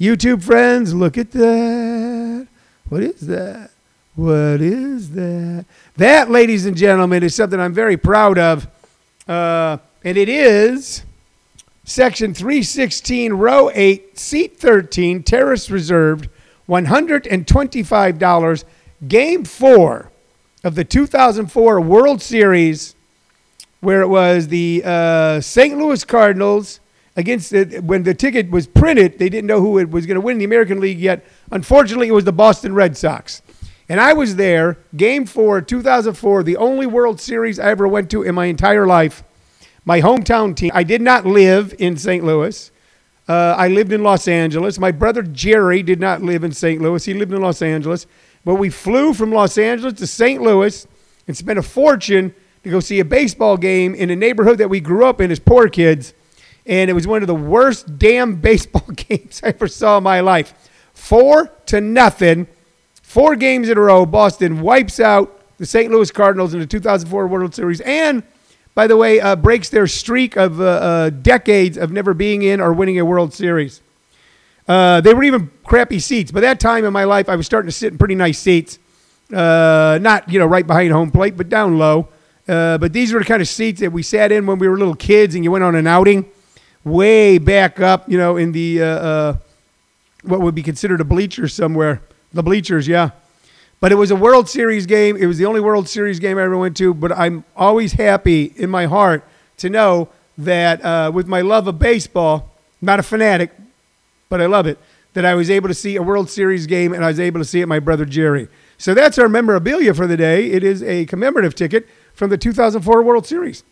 YouTube 0.00 0.42
friends, 0.42 0.92
look 0.92 1.16
at 1.16 1.30
that. 1.30 2.48
What 2.88 3.04
is 3.04 3.20
that? 3.28 3.70
What 4.16 4.60
is 4.60 5.12
that? 5.12 5.66
That, 5.96 6.32
ladies 6.32 6.66
and 6.66 6.76
gentlemen, 6.76 7.22
is 7.22 7.36
something 7.36 7.60
I'm 7.60 7.72
very 7.72 7.96
proud 7.96 8.38
of. 8.38 8.66
Uh, 9.28 9.76
and 10.02 10.18
it 10.18 10.28
is 10.28 11.04
section 11.84 12.34
316, 12.34 13.32
row 13.32 13.70
8, 13.72 14.18
seat 14.18 14.58
13, 14.58 15.22
terrace 15.22 15.70
reserved, 15.70 16.28
$125, 16.68 18.64
game 19.06 19.44
four 19.44 20.10
of 20.64 20.74
the 20.74 20.84
2004 20.84 21.80
World 21.80 22.20
Series 22.20 22.96
where 23.80 24.02
it 24.02 24.08
was 24.08 24.48
the 24.48 24.82
uh, 24.84 25.40
St. 25.40 25.76
Louis 25.76 26.04
Cardinals 26.04 26.80
against 27.16 27.50
the, 27.50 27.80
when 27.84 28.02
the 28.02 28.14
ticket 28.14 28.50
was 28.50 28.66
printed, 28.66 29.18
they 29.18 29.28
didn't 29.28 29.46
know 29.46 29.60
who 29.60 29.78
it 29.78 29.90
was 29.90 30.06
going 30.06 30.16
to 30.16 30.20
win 30.20 30.38
the 30.38 30.44
American 30.44 30.80
League 30.80 30.98
yet. 30.98 31.24
Unfortunately, 31.50 32.08
it 32.08 32.12
was 32.12 32.24
the 32.24 32.32
Boston 32.32 32.74
Red 32.74 32.96
Sox. 32.96 33.42
And 33.88 34.00
I 34.00 34.12
was 34.12 34.36
there, 34.36 34.78
game 34.96 35.26
four, 35.26 35.60
2004, 35.60 36.44
the 36.44 36.56
only 36.56 36.86
World 36.86 37.20
Series 37.20 37.58
I 37.58 37.70
ever 37.70 37.88
went 37.88 38.10
to 38.12 38.22
in 38.22 38.34
my 38.34 38.46
entire 38.46 38.86
life. 38.86 39.24
My 39.84 40.00
hometown 40.00 40.54
team. 40.54 40.70
I 40.74 40.84
did 40.84 41.02
not 41.02 41.26
live 41.26 41.74
in 41.78 41.96
St. 41.96 42.22
Louis. 42.22 42.70
Uh, 43.28 43.54
I 43.56 43.68
lived 43.68 43.92
in 43.92 44.02
Los 44.02 44.28
Angeles. 44.28 44.78
My 44.78 44.92
brother 44.92 45.22
Jerry 45.22 45.82
did 45.82 45.98
not 45.98 46.22
live 46.22 46.44
in 46.44 46.52
St. 46.52 46.80
Louis. 46.80 47.04
He 47.04 47.14
lived 47.14 47.32
in 47.32 47.40
Los 47.40 47.62
Angeles. 47.62 48.06
But 48.44 48.56
we 48.56 48.70
flew 48.70 49.12
from 49.12 49.32
Los 49.32 49.58
Angeles 49.58 49.94
to 49.94 50.06
St. 50.06 50.40
Louis 50.40 50.86
and 51.26 51.36
spent 51.36 51.58
a 51.58 51.62
fortune 51.62 52.34
to 52.62 52.70
go 52.70 52.80
see 52.80 53.00
a 53.00 53.04
baseball 53.04 53.56
game 53.56 53.94
in 53.94 54.10
a 54.10 54.16
neighborhood 54.16 54.58
that 54.58 54.68
we 54.68 54.80
grew 54.80 55.04
up 55.04 55.20
in 55.20 55.30
as 55.30 55.38
poor 55.38 55.68
kids. 55.68 56.14
And 56.66 56.90
it 56.90 56.92
was 56.92 57.06
one 57.06 57.22
of 57.22 57.26
the 57.26 57.34
worst 57.34 57.98
damn 57.98 58.36
baseball 58.40 58.86
games 58.94 59.40
I 59.42 59.48
ever 59.48 59.68
saw 59.68 59.98
in 59.98 60.04
my 60.04 60.20
life. 60.20 60.54
Four 60.92 61.52
to 61.66 61.80
nothing, 61.80 62.46
four 63.02 63.36
games 63.36 63.68
in 63.68 63.78
a 63.78 63.80
row. 63.80 64.04
Boston 64.04 64.60
wipes 64.60 65.00
out 65.00 65.40
the 65.58 65.66
St. 65.66 65.90
Louis 65.90 66.10
Cardinals 66.10 66.54
in 66.54 66.60
the 66.60 66.66
2004 66.66 67.26
World 67.26 67.54
Series. 67.54 67.80
And, 67.82 68.22
by 68.74 68.86
the 68.86 68.96
way, 68.96 69.20
uh, 69.20 69.36
breaks 69.36 69.68
their 69.68 69.86
streak 69.86 70.36
of 70.36 70.60
uh, 70.60 70.64
uh, 70.64 71.10
decades 71.10 71.76
of 71.76 71.90
never 71.90 72.14
being 72.14 72.42
in 72.42 72.60
or 72.60 72.72
winning 72.72 72.98
a 72.98 73.04
World 73.04 73.32
Series. 73.32 73.80
Uh, 74.68 75.00
they 75.00 75.12
were 75.12 75.24
even 75.24 75.50
crappy 75.64 75.98
seats. 75.98 76.30
By 76.30 76.40
that 76.40 76.60
time 76.60 76.84
in 76.84 76.92
my 76.92 77.04
life, 77.04 77.28
I 77.28 77.36
was 77.36 77.46
starting 77.46 77.68
to 77.68 77.72
sit 77.72 77.92
in 77.92 77.98
pretty 77.98 78.14
nice 78.14 78.38
seats. 78.38 78.78
Uh, 79.32 79.98
not, 80.00 80.30
you 80.30 80.38
know, 80.38 80.46
right 80.46 80.66
behind 80.66 80.92
home 80.92 81.10
plate, 81.10 81.36
but 81.36 81.48
down 81.48 81.78
low. 81.78 82.08
Uh, 82.50 82.78
but 82.78 82.92
these 82.92 83.12
were 83.12 83.20
the 83.20 83.24
kind 83.24 83.40
of 83.40 83.46
seats 83.46 83.78
that 83.78 83.92
we 83.92 84.02
sat 84.02 84.32
in 84.32 84.44
when 84.44 84.58
we 84.58 84.66
were 84.66 84.76
little 84.76 84.96
kids 84.96 85.36
and 85.36 85.44
you 85.44 85.52
went 85.52 85.62
on 85.62 85.76
an 85.76 85.86
outing 85.86 86.28
way 86.82 87.38
back 87.38 87.78
up, 87.78 88.10
you 88.10 88.18
know, 88.18 88.36
in 88.36 88.50
the, 88.50 88.82
uh, 88.82 88.86
uh, 88.86 89.36
what 90.24 90.40
would 90.40 90.54
be 90.56 90.62
considered 90.62 91.00
a 91.00 91.04
bleacher 91.04 91.46
somewhere. 91.46 92.02
The 92.32 92.42
bleachers, 92.42 92.88
yeah. 92.88 93.10
But 93.78 93.92
it 93.92 93.94
was 93.94 94.10
a 94.10 94.16
World 94.16 94.48
Series 94.48 94.84
game. 94.86 95.16
It 95.16 95.26
was 95.26 95.38
the 95.38 95.46
only 95.46 95.60
World 95.60 95.88
Series 95.88 96.18
game 96.18 96.38
I 96.38 96.42
ever 96.42 96.58
went 96.58 96.76
to. 96.78 96.92
But 96.92 97.12
I'm 97.12 97.44
always 97.56 97.92
happy 97.92 98.52
in 98.56 98.68
my 98.68 98.86
heart 98.86 99.24
to 99.58 99.70
know 99.70 100.08
that 100.36 100.84
uh, 100.84 101.12
with 101.14 101.28
my 101.28 101.42
love 101.42 101.68
of 101.68 101.78
baseball, 101.78 102.50
not 102.82 102.98
a 102.98 103.04
fanatic, 103.04 103.52
but 104.28 104.40
I 104.40 104.46
love 104.46 104.66
it, 104.66 104.76
that 105.14 105.24
I 105.24 105.34
was 105.36 105.50
able 105.50 105.68
to 105.68 105.74
see 105.74 105.94
a 105.94 106.02
World 106.02 106.28
Series 106.28 106.66
game 106.66 106.94
and 106.94 107.04
I 107.04 107.08
was 107.08 107.20
able 107.20 107.40
to 107.40 107.44
see 107.44 107.60
it 107.60 107.66
my 107.66 107.78
brother 107.78 108.04
Jerry. 108.04 108.48
So 108.76 108.92
that's 108.92 109.18
our 109.18 109.28
memorabilia 109.28 109.94
for 109.94 110.08
the 110.08 110.16
day. 110.16 110.50
It 110.50 110.64
is 110.64 110.82
a 110.82 111.06
commemorative 111.06 111.54
ticket 111.54 111.86
from 112.20 112.28
the 112.28 112.36
2004 112.36 113.02
World 113.02 113.26
Series. 113.26 113.64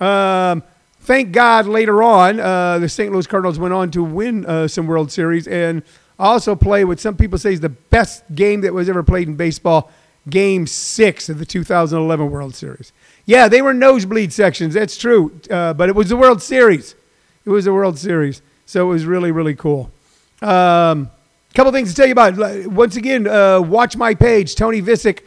Um, 0.00 0.64
thank 1.02 1.30
God 1.30 1.66
later 1.66 2.02
on, 2.02 2.40
uh, 2.40 2.80
the 2.80 2.88
St. 2.88 3.12
Louis 3.12 3.28
Cardinals 3.28 3.60
went 3.60 3.72
on 3.72 3.92
to 3.92 4.02
win 4.02 4.44
uh, 4.44 4.66
some 4.66 4.88
World 4.88 5.12
Series 5.12 5.46
and 5.46 5.84
also 6.18 6.56
play 6.56 6.84
what 6.84 6.98
some 6.98 7.16
people 7.16 7.38
say 7.38 7.52
is 7.52 7.60
the 7.60 7.68
best 7.68 8.24
game 8.34 8.62
that 8.62 8.74
was 8.74 8.88
ever 8.88 9.04
played 9.04 9.28
in 9.28 9.36
baseball, 9.36 9.92
Game 10.28 10.66
Six 10.66 11.28
of 11.28 11.38
the 11.38 11.46
2011 11.46 12.28
World 12.28 12.56
Series. 12.56 12.92
Yeah, 13.24 13.46
they 13.46 13.62
were 13.62 13.72
nosebleed 13.72 14.32
sections. 14.32 14.74
That's 14.74 14.96
true, 14.96 15.40
uh, 15.48 15.72
but 15.74 15.88
it 15.88 15.94
was 15.94 16.08
the 16.08 16.16
World 16.16 16.42
Series. 16.42 16.96
It 17.44 17.50
was 17.50 17.66
the 17.66 17.72
World 17.72 18.00
Series, 18.00 18.42
so 18.66 18.90
it 18.90 18.92
was 18.92 19.06
really 19.06 19.30
really 19.30 19.54
cool. 19.54 19.92
A 20.40 20.50
um, 20.50 21.10
couple 21.54 21.70
things 21.70 21.90
to 21.90 21.94
tell 21.94 22.06
you 22.06 22.12
about. 22.12 22.66
Once 22.66 22.96
again, 22.96 23.28
uh, 23.28 23.60
watch 23.60 23.96
my 23.96 24.12
page, 24.12 24.56
Tony 24.56 24.82
Vicich. 24.82 25.20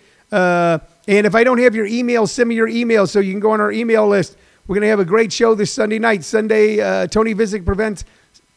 And 1.08 1.28
if 1.28 1.36
I 1.36 1.44
don't 1.44 1.60
have 1.60 1.76
your 1.76 1.86
email, 1.86 2.26
send 2.26 2.50
me 2.50 2.56
your 2.56 2.68
email 2.68 3.06
so 3.06 3.20
you 3.20 3.32
can 3.32 3.40
go 3.40 3.52
on 3.52 3.62
our 3.62 3.72
email 3.72 4.08
list. 4.08 4.38
We're 4.68 4.76
going 4.76 4.84
to 4.84 4.90
have 4.90 5.00
a 5.00 5.06
great 5.06 5.32
show 5.32 5.54
this 5.54 5.72
Sunday 5.72 6.00
night. 6.00 6.24
Sunday, 6.24 6.80
uh, 6.80 7.06
Tony 7.08 7.36
Vicich 7.36 7.64
prevents, 7.64 8.04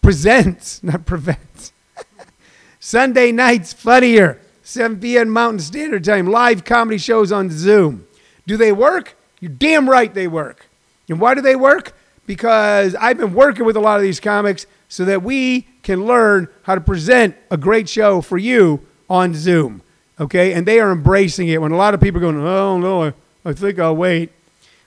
presents, 0.00 0.82
not 0.82 1.04
prevents. 1.04 1.72
Sunday 2.80 3.32
nights 3.32 3.72
funnier. 3.72 4.40
7 4.62 5.00
p.m. 5.00 5.30
Mountain 5.30 5.60
Standard 5.60 6.04
Time. 6.04 6.26
Live 6.26 6.64
comedy 6.64 6.98
shows 6.98 7.32
on 7.32 7.50
Zoom. 7.50 8.06
Do 8.46 8.56
they 8.56 8.72
work? 8.72 9.16
You're 9.40 9.50
damn 9.50 9.88
right 9.88 10.12
they 10.12 10.28
work. 10.28 10.68
And 11.08 11.20
why 11.20 11.34
do 11.34 11.40
they 11.40 11.56
work? 11.56 11.94
Because 12.26 12.94
I've 12.94 13.16
been 13.16 13.32
working 13.34 13.64
with 13.64 13.76
a 13.76 13.80
lot 13.80 13.96
of 13.96 14.02
these 14.02 14.20
comics 14.20 14.66
so 14.88 15.04
that 15.06 15.22
we 15.22 15.62
can 15.82 16.04
learn 16.06 16.48
how 16.62 16.74
to 16.74 16.80
present 16.80 17.36
a 17.50 17.56
great 17.56 17.88
show 17.88 18.20
for 18.20 18.36
you 18.36 18.86
on 19.08 19.34
Zoom. 19.34 19.82
Okay, 20.20 20.52
and 20.52 20.66
they 20.66 20.80
are 20.80 20.90
embracing 20.90 21.48
it. 21.48 21.62
When 21.62 21.72
a 21.72 21.76
lot 21.76 21.94
of 21.94 22.00
people 22.00 22.18
are 22.18 22.32
going, 22.32 22.44
oh 22.44 22.78
no, 22.78 23.12
I, 23.44 23.52
think 23.52 23.78
I'll 23.78 23.94
wait. 23.94 24.32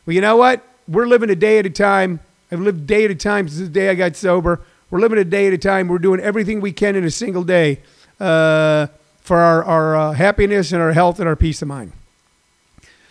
Well, 0.05 0.13
you 0.13 0.21
know 0.21 0.35
what? 0.35 0.61
We're 0.87 1.07
living 1.07 1.29
a 1.29 1.35
day 1.35 1.59
at 1.59 1.65
a 1.65 1.69
time. 1.69 2.19
I've 2.51 2.59
lived 2.59 2.85
day 2.85 3.05
at 3.05 3.11
a 3.11 3.15
time 3.15 3.47
since 3.47 3.61
the 3.61 3.69
day 3.69 3.89
I 3.89 3.95
got 3.95 4.15
sober. 4.15 4.61
We're 4.89 4.99
living 4.99 5.19
a 5.19 5.23
day 5.23 5.47
at 5.47 5.53
a 5.53 5.57
time. 5.57 5.87
We're 5.87 5.99
doing 5.99 6.19
everything 6.19 6.59
we 6.59 6.73
can 6.73 6.97
in 6.97 7.05
a 7.05 7.11
single 7.11 7.45
day 7.45 7.79
uh, 8.19 8.87
for 9.21 9.37
our, 9.37 9.63
our 9.63 9.95
uh, 9.95 10.11
happiness 10.13 10.73
and 10.73 10.81
our 10.81 10.91
health 10.91 11.19
and 11.19 11.29
our 11.29 11.37
peace 11.37 11.61
of 11.61 11.69
mind. 11.69 11.93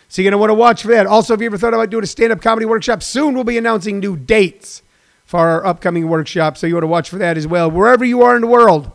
So 0.07 0.21
you're 0.21 0.29
going 0.29 0.37
to 0.37 0.39
want 0.39 0.49
to 0.51 0.55
watch 0.55 0.83
for 0.83 0.89
that. 0.89 1.07
Also, 1.07 1.33
if 1.33 1.39
you 1.39 1.47
ever 1.47 1.57
thought 1.57 1.73
about 1.73 1.89
doing 1.89 2.03
a 2.03 2.07
stand 2.07 2.31
up 2.31 2.41
comedy 2.41 2.65
workshop, 2.65 3.01
soon 3.01 3.33
we'll 3.33 3.45
be 3.45 3.57
announcing 3.57 3.99
new 3.99 4.15
dates 4.15 4.83
for 5.25 5.39
our 5.39 5.65
upcoming 5.65 6.07
workshop. 6.09 6.57
So 6.57 6.67
you 6.67 6.75
want 6.75 6.83
to 6.83 6.87
watch 6.87 7.09
for 7.09 7.17
that 7.17 7.37
as 7.37 7.47
well. 7.47 7.71
Wherever 7.71 8.05
you 8.05 8.21
are 8.21 8.35
in 8.35 8.41
the 8.41 8.47
world, 8.47 8.91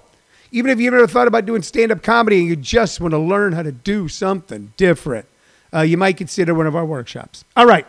even 0.56 0.70
if 0.70 0.80
you've 0.80 0.94
ever 0.94 1.06
thought 1.06 1.28
about 1.28 1.44
doing 1.44 1.60
stand 1.60 1.92
up 1.92 2.02
comedy 2.02 2.38
and 2.38 2.48
you 2.48 2.56
just 2.56 2.98
want 2.98 3.12
to 3.12 3.18
learn 3.18 3.52
how 3.52 3.62
to 3.62 3.70
do 3.70 4.08
something 4.08 4.72
different, 4.78 5.26
uh, 5.74 5.82
you 5.82 5.98
might 5.98 6.16
consider 6.16 6.54
one 6.54 6.66
of 6.66 6.74
our 6.74 6.86
workshops. 6.86 7.44
All 7.54 7.66
right, 7.66 7.86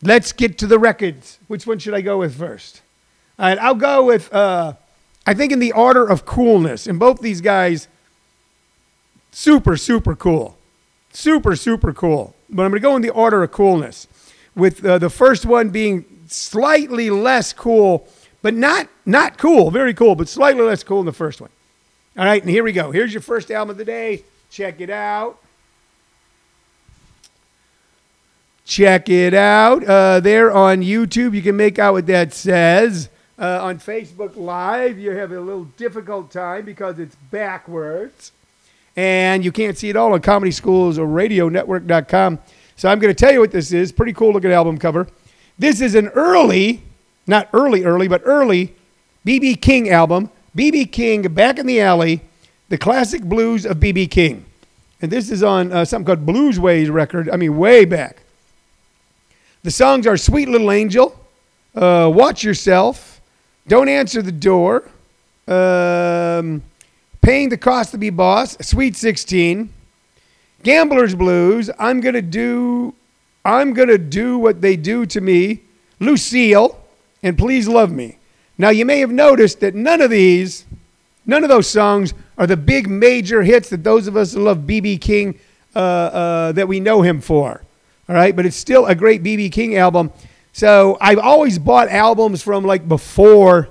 let's 0.00 0.30
get 0.30 0.56
to 0.58 0.68
the 0.68 0.78
records. 0.78 1.40
Which 1.48 1.66
one 1.66 1.80
should 1.80 1.94
I 1.94 2.00
go 2.00 2.18
with 2.18 2.38
first? 2.38 2.80
All 3.40 3.46
right, 3.48 3.58
I'll 3.58 3.74
go 3.74 4.04
with, 4.04 4.32
uh, 4.32 4.74
I 5.26 5.34
think, 5.34 5.50
in 5.50 5.58
the 5.58 5.72
order 5.72 6.06
of 6.08 6.24
coolness. 6.24 6.86
And 6.86 6.96
both 6.96 7.20
these 7.20 7.40
guys, 7.40 7.88
super, 9.32 9.76
super 9.76 10.14
cool. 10.14 10.56
Super, 11.12 11.56
super 11.56 11.92
cool. 11.92 12.36
But 12.48 12.62
I'm 12.62 12.70
going 12.70 12.80
to 12.80 12.88
go 12.88 12.94
in 12.94 13.02
the 13.02 13.10
order 13.10 13.42
of 13.42 13.50
coolness, 13.50 14.06
with 14.54 14.84
uh, 14.84 14.98
the 14.98 15.10
first 15.10 15.44
one 15.44 15.70
being 15.70 16.04
slightly 16.28 17.10
less 17.10 17.52
cool, 17.52 18.06
but 18.42 18.54
not 18.54 18.88
not 19.04 19.38
cool, 19.38 19.70
very 19.70 19.94
cool, 19.94 20.14
but 20.14 20.28
slightly 20.28 20.62
less 20.62 20.82
cool 20.82 20.98
than 20.98 21.06
the 21.06 21.12
first 21.12 21.40
one. 21.40 21.50
All 22.16 22.24
right, 22.24 22.42
and 22.42 22.50
here 22.50 22.64
we 22.64 22.72
go. 22.72 22.90
Here's 22.90 23.12
your 23.12 23.22
first 23.22 23.50
album 23.50 23.70
of 23.70 23.78
the 23.78 23.84
day. 23.84 24.24
Check 24.50 24.80
it 24.80 24.90
out. 24.90 25.38
Check 28.64 29.08
it 29.08 29.34
out. 29.34 29.84
Uh, 29.84 30.20
there 30.20 30.52
on 30.52 30.82
YouTube, 30.82 31.34
you 31.34 31.42
can 31.42 31.56
make 31.56 31.78
out 31.78 31.94
what 31.94 32.06
that 32.06 32.34
says. 32.34 33.08
Uh, 33.38 33.60
on 33.62 33.78
Facebook 33.78 34.36
Live, 34.36 34.98
you 34.98 35.12
have 35.12 35.32
a 35.32 35.40
little 35.40 35.64
difficult 35.76 36.30
time 36.30 36.64
because 36.64 36.98
it's 36.98 37.14
backwards 37.30 38.32
and 38.98 39.44
you 39.44 39.52
can't 39.52 39.78
see 39.78 39.88
it 39.88 39.94
all 39.94 40.12
on 40.12 40.20
Comedy 40.20 40.50
Schools 40.50 40.98
or 40.98 41.06
RadioNetwork.com. 41.06 42.40
So 42.74 42.88
I'm 42.88 42.98
going 42.98 43.14
to 43.14 43.18
tell 43.18 43.32
you 43.32 43.38
what 43.38 43.52
this 43.52 43.72
is. 43.72 43.92
Pretty 43.92 44.12
cool 44.12 44.32
looking 44.32 44.50
album 44.50 44.76
cover. 44.76 45.06
This 45.56 45.80
is 45.80 45.94
an 45.94 46.08
early, 46.08 46.82
not 47.28 47.48
early, 47.52 47.84
early, 47.84 48.08
but 48.08 48.22
early 48.24 48.74
BB 49.26 49.60
King 49.60 49.90
album. 49.90 50.30
BB 50.56 50.90
King, 50.90 51.22
Back 51.22 51.58
in 51.58 51.66
the 51.66 51.80
Alley, 51.80 52.22
the 52.68 52.78
classic 52.78 53.22
blues 53.22 53.64
of 53.64 53.76
BB 53.76 54.10
King. 54.10 54.44
And 55.00 55.10
this 55.10 55.30
is 55.30 55.42
on 55.42 55.70
uh, 55.70 55.84
something 55.84 56.06
called 56.06 56.26
Bluesways 56.26 56.90
record. 56.90 57.30
I 57.30 57.36
mean, 57.36 57.56
way 57.56 57.84
back. 57.84 58.22
The 59.62 59.70
songs 59.70 60.06
are 60.06 60.16
Sweet 60.16 60.48
Little 60.48 60.70
Angel, 60.70 61.18
uh, 61.74 62.10
Watch 62.12 62.42
Yourself, 62.42 63.20
Don't 63.66 63.88
Answer 63.88 64.22
the 64.22 64.32
Door, 64.32 64.88
um, 65.46 66.62
Paying 67.20 67.50
the 67.50 67.58
Cost 67.58 67.90
to 67.92 67.98
Be 67.98 68.10
Boss, 68.10 68.56
Sweet 68.60 68.96
16, 68.96 69.72
Gambler's 70.62 71.14
Blues, 71.14 71.70
I'm 71.78 72.00
to 72.02 72.22
do 72.22 72.94
I'm 73.44 73.72
to 73.74 73.98
do 73.98 74.38
what 74.38 74.60
they 74.60 74.76
do 74.76 75.06
to 75.06 75.20
me, 75.20 75.62
Lucille, 76.00 76.78
and 77.22 77.36
Please 77.36 77.68
Love 77.68 77.90
Me. 77.90 78.18
Now 78.56 78.70
you 78.70 78.84
may 78.84 79.00
have 79.00 79.10
noticed 79.10 79.60
that 79.60 79.74
none 79.74 80.00
of 80.00 80.10
these 80.10 80.64
none 81.26 81.42
of 81.42 81.48
those 81.48 81.68
songs 81.68 82.14
are 82.36 82.46
the 82.46 82.56
big 82.56 82.88
major 82.88 83.42
hits 83.42 83.68
that 83.70 83.84
those 83.84 84.06
of 84.06 84.16
us 84.16 84.32
who 84.32 84.40
love 84.40 84.58
BB 84.58 85.00
King 85.00 85.38
uh, 85.76 85.78
uh, 85.78 86.52
that 86.52 86.66
we 86.68 86.80
know 86.80 87.02
him 87.02 87.20
for. 87.20 87.62
All 88.08 88.14
right, 88.14 88.34
but 88.34 88.46
it's 88.46 88.56
still 88.56 88.86
a 88.86 88.94
great 88.94 89.22
BB 89.22 89.52
King 89.52 89.76
album. 89.76 90.10
So 90.52 90.96
I've 91.00 91.18
always 91.18 91.58
bought 91.58 91.88
albums 91.88 92.42
from 92.42 92.64
like 92.64 92.88
before 92.88 93.68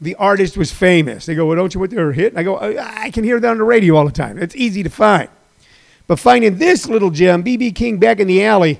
the 0.00 0.14
artist 0.16 0.56
was 0.56 0.70
famous. 0.70 1.26
They 1.26 1.34
go, 1.34 1.46
well, 1.46 1.56
don't 1.56 1.74
you 1.74 1.80
want 1.80 1.92
their 1.92 2.12
hit? 2.12 2.32
And 2.32 2.38
I 2.38 2.42
go, 2.42 2.58
I 2.58 3.10
can 3.10 3.24
hear 3.24 3.40
that 3.40 3.50
on 3.50 3.58
the 3.58 3.64
radio 3.64 3.96
all 3.96 4.04
the 4.04 4.12
time. 4.12 4.38
It's 4.38 4.54
easy 4.54 4.82
to 4.82 4.90
find. 4.90 5.28
But 6.06 6.18
finding 6.18 6.58
this 6.58 6.88
little 6.88 7.10
gem, 7.10 7.42
BB 7.42 7.74
King 7.74 7.98
Back 7.98 8.20
in 8.20 8.28
the 8.28 8.44
Alley, 8.44 8.78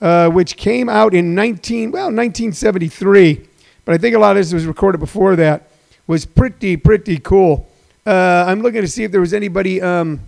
uh, 0.00 0.28
which 0.28 0.56
came 0.56 0.88
out 0.88 1.14
in 1.14 1.34
19, 1.34 1.90
well, 1.90 2.06
1973, 2.06 3.47
but 3.88 3.94
I 3.94 3.96
think 3.96 4.14
a 4.14 4.18
lot 4.18 4.32
of 4.32 4.36
this 4.36 4.52
was 4.52 4.66
recorded 4.66 4.98
before 4.98 5.34
that, 5.36 5.70
was 6.06 6.26
pretty, 6.26 6.76
pretty 6.76 7.16
cool. 7.16 7.66
Uh, 8.04 8.44
I'm 8.46 8.60
looking 8.60 8.82
to 8.82 8.86
see 8.86 9.02
if 9.02 9.10
there 9.10 9.22
was 9.22 9.32
anybody. 9.32 9.80
Um, 9.80 10.20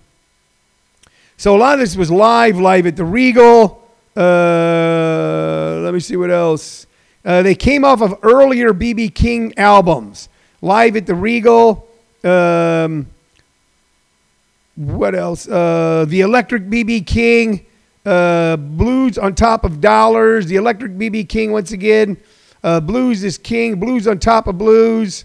so 1.37 1.55
a 1.55 1.59
lot 1.59 1.75
of 1.75 1.81
this 1.81 1.95
was 1.95 2.11
live, 2.11 2.59
live 2.59 2.87
at 2.87 2.97
the 2.97 3.05
Regal. 3.05 3.87
Uh, 4.17 5.81
let 5.83 5.93
me 5.93 6.01
see 6.01 6.17
what 6.17 6.31
else. 6.31 6.87
Uh, 7.23 7.43
they 7.43 7.55
came 7.55 7.85
off 7.85 8.01
of 8.01 8.19
earlier 8.23 8.73
BB 8.73 9.15
King 9.15 9.53
albums, 9.59 10.31
live 10.63 10.97
at 10.97 11.05
the 11.05 11.15
Regal. 11.15 11.87
Um, 12.25 13.09
what 14.75 15.15
else? 15.15 15.47
Uh, 15.47 16.07
the 16.09 16.23
Electric 16.23 16.63
BB 16.63 17.07
King, 17.07 17.67
uh, 18.07 18.57
Blues 18.57 19.19
on 19.19 19.35
top 19.35 19.65
of 19.65 19.83
dollars. 19.83 20.47
The 20.47 20.57
Electric 20.57 20.93
BB 20.93 21.29
King 21.29 21.53
once 21.53 21.73
again. 21.73 22.17
Uh, 22.63 22.81
blues 22.81 23.25
is 23.25 23.39
king. 23.39 23.81
Blues 23.81 24.07
on 24.07 24.19
top 24.19 24.47
of 24.47 24.59
blues. 24.59 25.25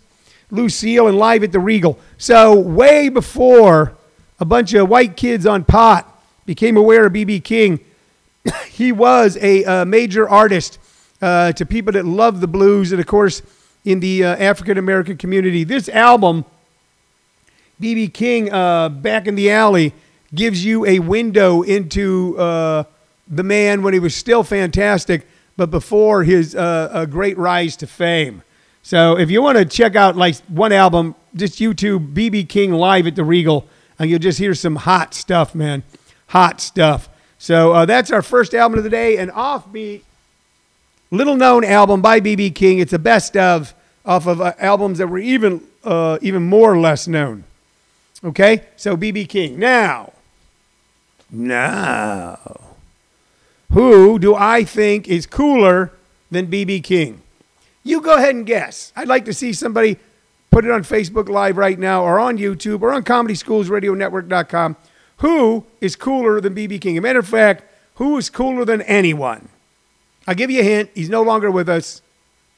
Lucille 0.52 1.08
and 1.08 1.18
live 1.18 1.44
at 1.44 1.52
the 1.52 1.60
Regal. 1.60 2.00
So 2.18 2.58
way 2.58 3.10
before 3.10 3.96
a 4.40 4.46
bunch 4.46 4.74
of 4.74 4.90
white 4.90 5.16
kids 5.16 5.46
on 5.46 5.64
pot 5.64 6.12
became 6.46 6.78
aware 6.78 7.06
of 7.06 7.14
BB 7.14 7.44
King, 7.44 7.80
he 8.68 8.92
was 8.92 9.38
a, 9.38 9.64
uh, 9.66 9.86
major 9.86 10.28
artist 10.28 10.78
uh, 11.22 11.52
to 11.54 11.66
people 11.66 11.94
that 11.94 12.06
love 12.06 12.42
the 12.42 12.48
blues, 12.48 12.92
and 12.92 13.00
of 13.00 13.08
course, 13.08 13.42
in 13.84 14.00
the 14.00 14.24
uh, 14.24 14.36
African 14.36 14.78
American 14.78 15.18
community. 15.18 15.64
This 15.64 15.90
album, 15.90 16.46
BB 17.82 18.14
King, 18.14 18.52
uh, 18.52 18.90
Back 18.90 19.28
in 19.28 19.36
the 19.36 19.52
Alley, 19.52 19.94
gives 20.34 20.66
you 20.66 20.86
a 20.86 21.00
window 21.00 21.62
into 21.62 22.38
uh, 22.38 22.84
the 23.28 23.44
man 23.44 23.82
when 23.82 23.94
he 23.94 24.00
was 24.00 24.16
still 24.16 24.44
fantastic, 24.44 25.26
but 25.58 25.72
before 25.72 26.24
his 26.24 26.56
uh, 26.56 27.06
great 27.10 27.38
rise 27.38 27.76
to 27.78 27.88
fame. 27.88 28.44
So 28.84 29.18
if 29.18 29.32
you 29.32 29.42
want 29.42 29.58
to 29.58 29.66
check 29.66 29.96
out 29.96 30.16
like 30.16 30.38
one 30.48 30.72
album, 30.72 31.16
just 31.36 31.60
YouTube 31.60 32.14
BB 32.14 32.48
King 32.48 32.72
live 32.72 33.08
at 33.08 33.16
the 33.16 33.24
Regal, 33.24 33.68
and 33.98 34.10
you'll 34.10 34.20
just 34.20 34.38
hear 34.38 34.54
some 34.54 34.76
hot 34.76 35.14
stuff, 35.14 35.56
man. 35.56 35.84
Hot 36.28 36.62
stuff. 36.62 37.10
So 37.38 37.74
uh, 37.74 37.86
that's 37.86 38.12
our 38.12 38.22
first 38.22 38.54
album 38.54 38.78
of 38.78 38.84
the 38.84 38.90
day, 38.90 39.18
an 39.18 39.30
Offbeat 39.30 40.02
little 41.12 41.36
known 41.36 41.64
album 41.64 42.02
by 42.02 42.20
BB 42.20 42.56
King. 42.56 42.80
It's 42.80 42.94
a 42.94 43.00
best 43.00 43.36
of 43.38 43.74
off 44.06 44.28
of 44.28 44.42
uh, 44.42 44.54
albums 44.60 45.00
that 45.00 45.08
were 45.08 45.18
even 45.18 45.62
uh, 45.84 46.18
even 46.22 46.44
more 46.44 46.78
less 46.80 47.08
known. 47.08 47.44
Okay, 48.24 48.66
so 48.76 48.98
BB 48.98 49.30
King. 49.30 49.60
Now, 49.60 50.14
now, 51.32 52.60
who 53.72 54.20
do 54.20 54.36
I 54.36 54.64
think 54.64 55.08
is 55.08 55.26
cooler 55.26 55.92
than 56.32 56.48
BB 56.48 56.84
King? 56.84 57.22
You 57.84 58.02
go 58.02 58.16
ahead 58.16 58.36
and 58.36 58.46
guess. 58.46 58.92
I'd 58.96 59.08
like 59.08 59.26
to 59.26 59.34
see 59.34 59.54
somebody 59.54 59.98
put 60.52 60.66
it 60.66 60.72
on 60.72 60.84
Facebook 60.84 61.30
Live 61.30 61.58
right 61.58 61.78
now, 61.78 62.04
or 62.04 62.20
on 62.20 62.38
YouTube, 62.38 62.82
or 62.82 62.92
on 62.94 63.04
Comedy 63.04 63.36
Schools 63.36 63.70
Radio 63.70 63.94
Network.com. 63.94 64.76
Who 65.18 65.66
is 65.82 65.96
cooler 65.96 66.42
than 66.42 66.56
BB 66.56 66.82
King? 66.82 66.96
As 66.96 67.00
a 67.00 67.02
matter 67.02 67.20
of 67.20 67.28
fact, 67.28 67.64
who 67.96 68.18
is 68.18 68.30
cooler 68.30 68.66
than 68.66 68.82
anyone? 68.84 69.50
I'll 70.28 70.36
give 70.36 70.50
you 70.50 70.62
a 70.62 70.64
hint. 70.64 70.90
He's 70.96 71.10
no 71.10 71.22
longer 71.22 71.52
with 71.52 71.70
us. 71.70 72.02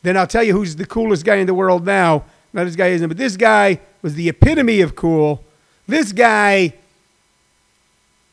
Then 0.04 0.16
I'll 0.16 0.28
tell 0.28 0.44
you 0.44 0.54
who's 0.54 0.76
the 0.76 0.86
coolest 0.86 1.26
guy 1.26 1.36
in 1.36 1.48
the 1.48 1.54
world 1.54 1.86
now. 1.86 2.24
Not 2.54 2.64
this 2.64 2.76
guy 2.76 2.88
isn't, 2.88 3.08
but 3.08 3.18
this 3.18 3.36
guy 3.36 3.80
was 4.02 4.16
the 4.16 4.30
epitome 4.30 4.82
of 4.82 4.96
cool. 4.96 5.44
This 5.88 6.12
guy 6.12 6.74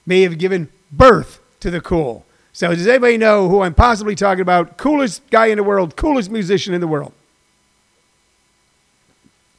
may 0.06 0.22
have 0.22 0.38
given 0.38 0.68
birth 0.92 1.40
to 1.60 1.70
the 1.70 1.80
cool. 1.80 2.24
So 2.54 2.74
does 2.74 2.86
anybody 2.86 3.18
know 3.18 3.50
who 3.50 3.60
I'm 3.60 3.74
possibly 3.74 4.14
talking 4.14 4.40
about? 4.40 4.78
Coolest 4.78 5.28
guy 5.28 5.46
in 5.46 5.58
the 5.58 5.62
world, 5.62 5.96
coolest 5.96 6.30
musician 6.30 6.72
in 6.72 6.80
the 6.80 6.86
world. 6.86 7.12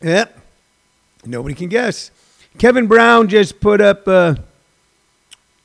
Yep. 0.02 0.40
Nobody 1.26 1.54
can 1.54 1.70
guess. 1.70 2.10
Kevin 2.58 2.88
Brown 2.88 3.28
just 3.28 3.60
put 3.60 3.82
up 3.82 4.08
uh, 4.08 4.36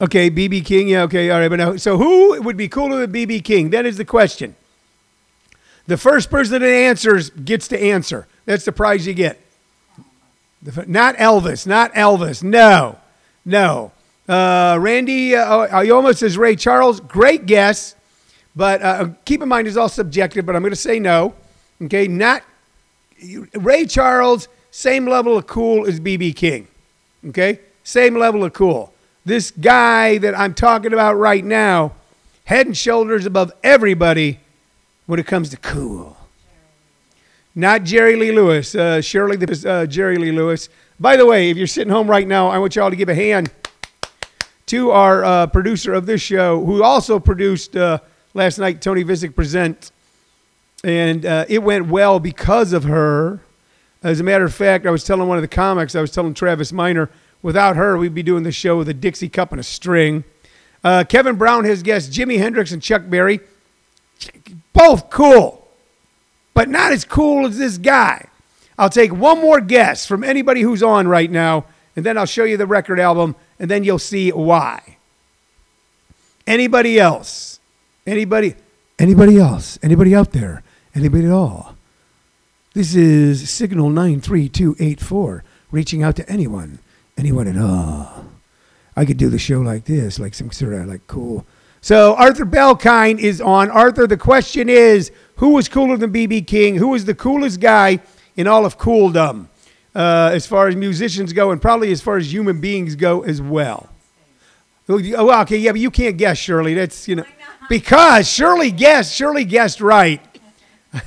Okay, 0.01 0.31
BB 0.31 0.65
King. 0.65 0.89
Yeah, 0.89 1.03
okay, 1.03 1.31
all 1.31 1.41
right. 1.41 1.49
But 1.49 1.57
now, 1.57 1.77
so 1.77 1.99
who 1.99 2.41
would 2.41 2.57
be 2.57 2.69
cooler 2.69 3.07
than 3.07 3.13
BB 3.13 3.45
King? 3.45 3.71
That 3.71 3.85
is 3.85 3.99
the 3.99 4.05
question. 4.05 4.57
The 5.87 5.99
first 5.99 6.31
person 6.31 6.61
that 6.61 6.67
answers 6.67 7.31
gets 7.31 7.69
to 7.69 7.79
answer. 7.79 8.27
That's 8.47 8.65
the 8.65 8.73
prize 8.73 9.07
you 9.07 9.13
get. 9.13 9.39
Not 10.87 11.17
Elvis, 11.17 11.67
not 11.67 11.93
Elvis. 11.95 12.43
No, 12.43 12.99
no. 13.45 13.93
Uh, 14.31 14.79
Randy 14.79 15.35
uh, 15.35 15.67
Ayoma 15.67 16.17
says 16.17 16.39
Ray 16.39 16.55
Charles. 16.55 17.01
Great 17.01 17.47
guess, 17.47 17.97
but 18.55 18.81
uh, 18.81 19.09
keep 19.25 19.43
in 19.43 19.49
mind 19.49 19.67
it's 19.67 19.77
all 19.77 19.89
subjective. 19.89 20.47
But 20.47 20.55
I'm 20.55 20.63
going 20.63 20.71
to 20.71 20.77
say 20.77 21.01
no. 21.01 21.35
Okay, 21.83 22.07
not 22.07 22.45
Ray 23.55 23.87
Charles. 23.87 24.47
Same 24.71 25.05
level 25.05 25.37
of 25.37 25.49
cool 25.49 25.85
as 25.85 25.99
BB 25.99 26.37
King. 26.37 26.69
Okay, 27.27 27.59
same 27.83 28.15
level 28.15 28.45
of 28.45 28.53
cool. 28.53 28.95
This 29.25 29.51
guy 29.51 30.19
that 30.19 30.39
I'm 30.39 30.55
talking 30.55 30.93
about 30.93 31.15
right 31.15 31.45
now, 31.45 31.91
head 32.45 32.67
and 32.67 32.77
shoulders 32.77 33.27
above 33.27 33.53
everybody 33.65 34.39
when 35.07 35.19
it 35.19 35.27
comes 35.27 35.51
to 35.51 35.57
cool. 35.57 36.17
Not 37.57 37.83
Jerry 37.83 38.15
Lee 38.15 38.31
Lewis. 38.31 38.77
Uh, 38.77 39.01
Shirley, 39.01 39.39
this 39.39 39.65
uh, 39.65 39.87
Jerry 39.87 40.19
Lee 40.19 40.31
Lewis. 40.31 40.69
By 41.01 41.17
the 41.17 41.27
way, 41.27 41.51
if 41.51 41.57
you're 41.57 41.67
sitting 41.67 41.93
home 41.93 42.09
right 42.09 42.29
now, 42.29 42.47
I 42.47 42.59
want 42.59 42.77
you 42.77 42.83
all 42.83 42.91
to 42.91 42.97
give 42.97 43.09
a 43.09 43.15
hand 43.15 43.51
to 44.71 44.93
our 44.93 45.25
uh, 45.25 45.47
producer 45.49 45.93
of 45.93 46.07
this 46.07 46.23
show, 46.23 46.65
who 46.65 46.85
also 46.85 47.19
produced 47.19 47.77
uh, 47.77 47.99
last 48.35 48.57
night 48.57 48.81
Tony 48.81 49.03
Vicich 49.03 49.35
Present. 49.35 49.91
And 50.85 51.27
uh, 51.27 51.45
it 51.49 51.65
went 51.65 51.89
well 51.89 52.21
because 52.21 52.73
of 52.73 52.85
her. 52.85 53.41
As 54.05 54.21
a 54.21 54.23
matter 54.23 54.45
of 54.45 54.55
fact, 54.55 54.87
I 54.87 54.93
was 54.93 55.03
telling 55.03 55.27
one 55.27 55.39
of 55.39 55.43
the 55.43 55.49
comics, 55.49 55.97
I 55.97 56.01
was 56.01 56.13
telling 56.13 56.35
Travis 56.35 56.73
Miner, 56.73 57.11
without 57.43 57.75
her, 57.75 57.99
we'd 57.99 58.15
be 58.15 58.23
doing 58.23 58.45
the 58.45 58.53
show 58.53 58.79
with 58.79 58.89
a 58.89 58.95
Dixie 58.95 59.29
cup 59.29 59.51
and 59.51 59.59
a 59.59 59.65
string. 59.65 60.23
Uh, 60.85 61.03
Kevin 61.03 61.35
Brown 61.35 61.65
has 61.65 61.83
guests 61.83 62.17
Jimi 62.17 62.39
Hendrix 62.39 62.71
and 62.71 62.81
Chuck 62.81 63.03
Berry. 63.09 63.41
Both 64.73 65.11
cool, 65.11 65.67
but 66.55 66.69
not 66.69 66.93
as 66.93 67.05
cool 67.05 67.45
as 67.45 67.59
this 67.59 67.77
guy. 67.77 68.29
I'll 68.79 68.89
take 68.89 69.13
one 69.13 69.41
more 69.41 69.61
guess 69.61 70.07
from 70.07 70.23
anybody 70.23 70.61
who's 70.61 70.83
on 70.83 71.09
right 71.09 71.31
now, 71.31 71.65
and 71.97 72.07
then 72.07 72.17
I'll 72.17 72.25
show 72.25 72.45
you 72.45 72.57
the 72.57 72.69
record 72.69 73.01
album, 73.01 73.35
and 73.61 73.71
then 73.71 73.85
you'll 73.85 73.99
see 73.99 74.31
why. 74.31 74.97
Anybody 76.47 76.99
else? 76.99 77.61
Anybody? 78.07 78.57
Anybody 78.99 79.39
else? 79.39 79.79
Anybody 79.83 80.17
out 80.17 80.33
there? 80.33 80.65
Anybody 80.95 81.27
at 81.27 81.31
all? 81.31 81.77
This 82.73 82.95
is 82.95 83.51
Signal 83.51 83.91
93284, 83.91 85.45
reaching 85.71 86.03
out 86.03 86.17
to 86.17 86.29
anyone, 86.29 86.79
anyone 87.19 87.47
at 87.47 87.59
all. 87.59 88.25
I 88.97 89.05
could 89.05 89.19
do 89.19 89.29
the 89.29 89.39
show 89.39 89.61
like 89.61 89.85
this, 89.85 90.19
like 90.19 90.35
some 90.35 90.51
sort 90.51 90.73
of 90.73 90.87
like 90.89 91.07
cool. 91.07 91.47
So 91.83 92.15
Arthur 92.17 92.47
Belkind 92.47 93.19
is 93.19 93.41
on. 93.41 93.71
Arthur, 93.71 94.07
the 94.07 94.17
question 94.17 94.69
is, 94.69 95.13
who 95.37 95.51
was 95.51 95.69
cooler 95.69 95.97
than 95.97 96.13
BB 96.13 96.47
King? 96.47 96.77
Who 96.77 96.89
was 96.89 97.05
the 97.05 97.15
coolest 97.15 97.61
guy 97.61 98.01
in 98.37 98.47
all 98.47 98.65
of 98.65 98.79
cooldom, 98.79 99.50
uh, 99.95 100.31
as 100.33 100.47
far 100.47 100.69
as 100.69 100.77
musicians 100.77 101.33
go, 101.33 101.51
and 101.51 101.61
probably 101.61 101.93
as 101.93 102.01
far 102.01 102.17
as 102.17 102.33
human 102.33 102.61
beings 102.61 102.97
go 102.97 103.23
as 103.23 103.41
well? 103.41 103.89
Oh, 104.89 105.41
okay, 105.43 105.59
yeah, 105.59 105.73
but 105.73 105.81
you 105.81 105.91
can't 105.91 106.17
guess, 106.17 106.37
Shirley. 106.37 106.75
That's 106.75 107.07
you 107.07 107.17
know, 107.17 107.25
because 107.69 108.29
Shirley 108.29 108.71
guessed. 108.73 109.15
Shirley 109.15 109.45
guessed 109.45 109.81
right. 109.81 110.21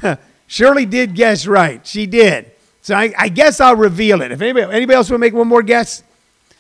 Shirley 0.48 0.86
did 0.86 1.16
guess 1.16 1.46
right. 1.46 1.86
She 1.86 2.06
did. 2.06 2.52
So 2.82 2.96
I, 2.96 3.14
I 3.18 3.30
guess 3.30 3.60
I'll 3.60 3.76
reveal 3.76 4.22
it. 4.22 4.32
If 4.32 4.42
anybody, 4.42 4.72
anybody 4.74 4.96
else 4.96 5.10
want 5.10 5.20
to 5.20 5.26
make 5.26 5.34
one 5.34 5.48
more 5.48 5.64
guess, 5.64 6.04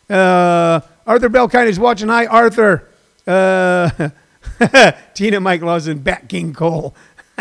uh, 0.10 0.82
Arthur 1.06 1.30
Belkind 1.30 1.68
is 1.68 1.80
watching. 1.80 2.10
Hi, 2.10 2.25
Arthur. 2.25 2.89
Uh, 3.25 4.10
Tina 5.13 5.39
Mike 5.39 5.62
Lawson, 5.62 6.00
Bat 6.00 6.30
King 6.30 6.53
Cole. 6.53 6.96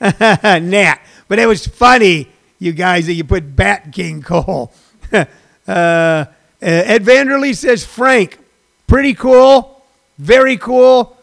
Nat. 0.00 0.98
But 1.28 1.38
it 1.38 1.46
was 1.46 1.66
funny, 1.66 2.28
you 2.58 2.72
guys, 2.72 3.06
that 3.06 3.14
you 3.14 3.24
put 3.24 3.56
Bat 3.56 3.92
King 3.92 4.22
Cole. 4.22 4.72
uh, 5.12 5.24
uh, 5.66 6.24
Ed 6.60 7.02
Vanderlee 7.04 7.56
says 7.56 7.84
Frank. 7.84 8.38
Pretty 8.86 9.14
cool. 9.14 9.82
Very 10.18 10.56
cool. 10.56 11.16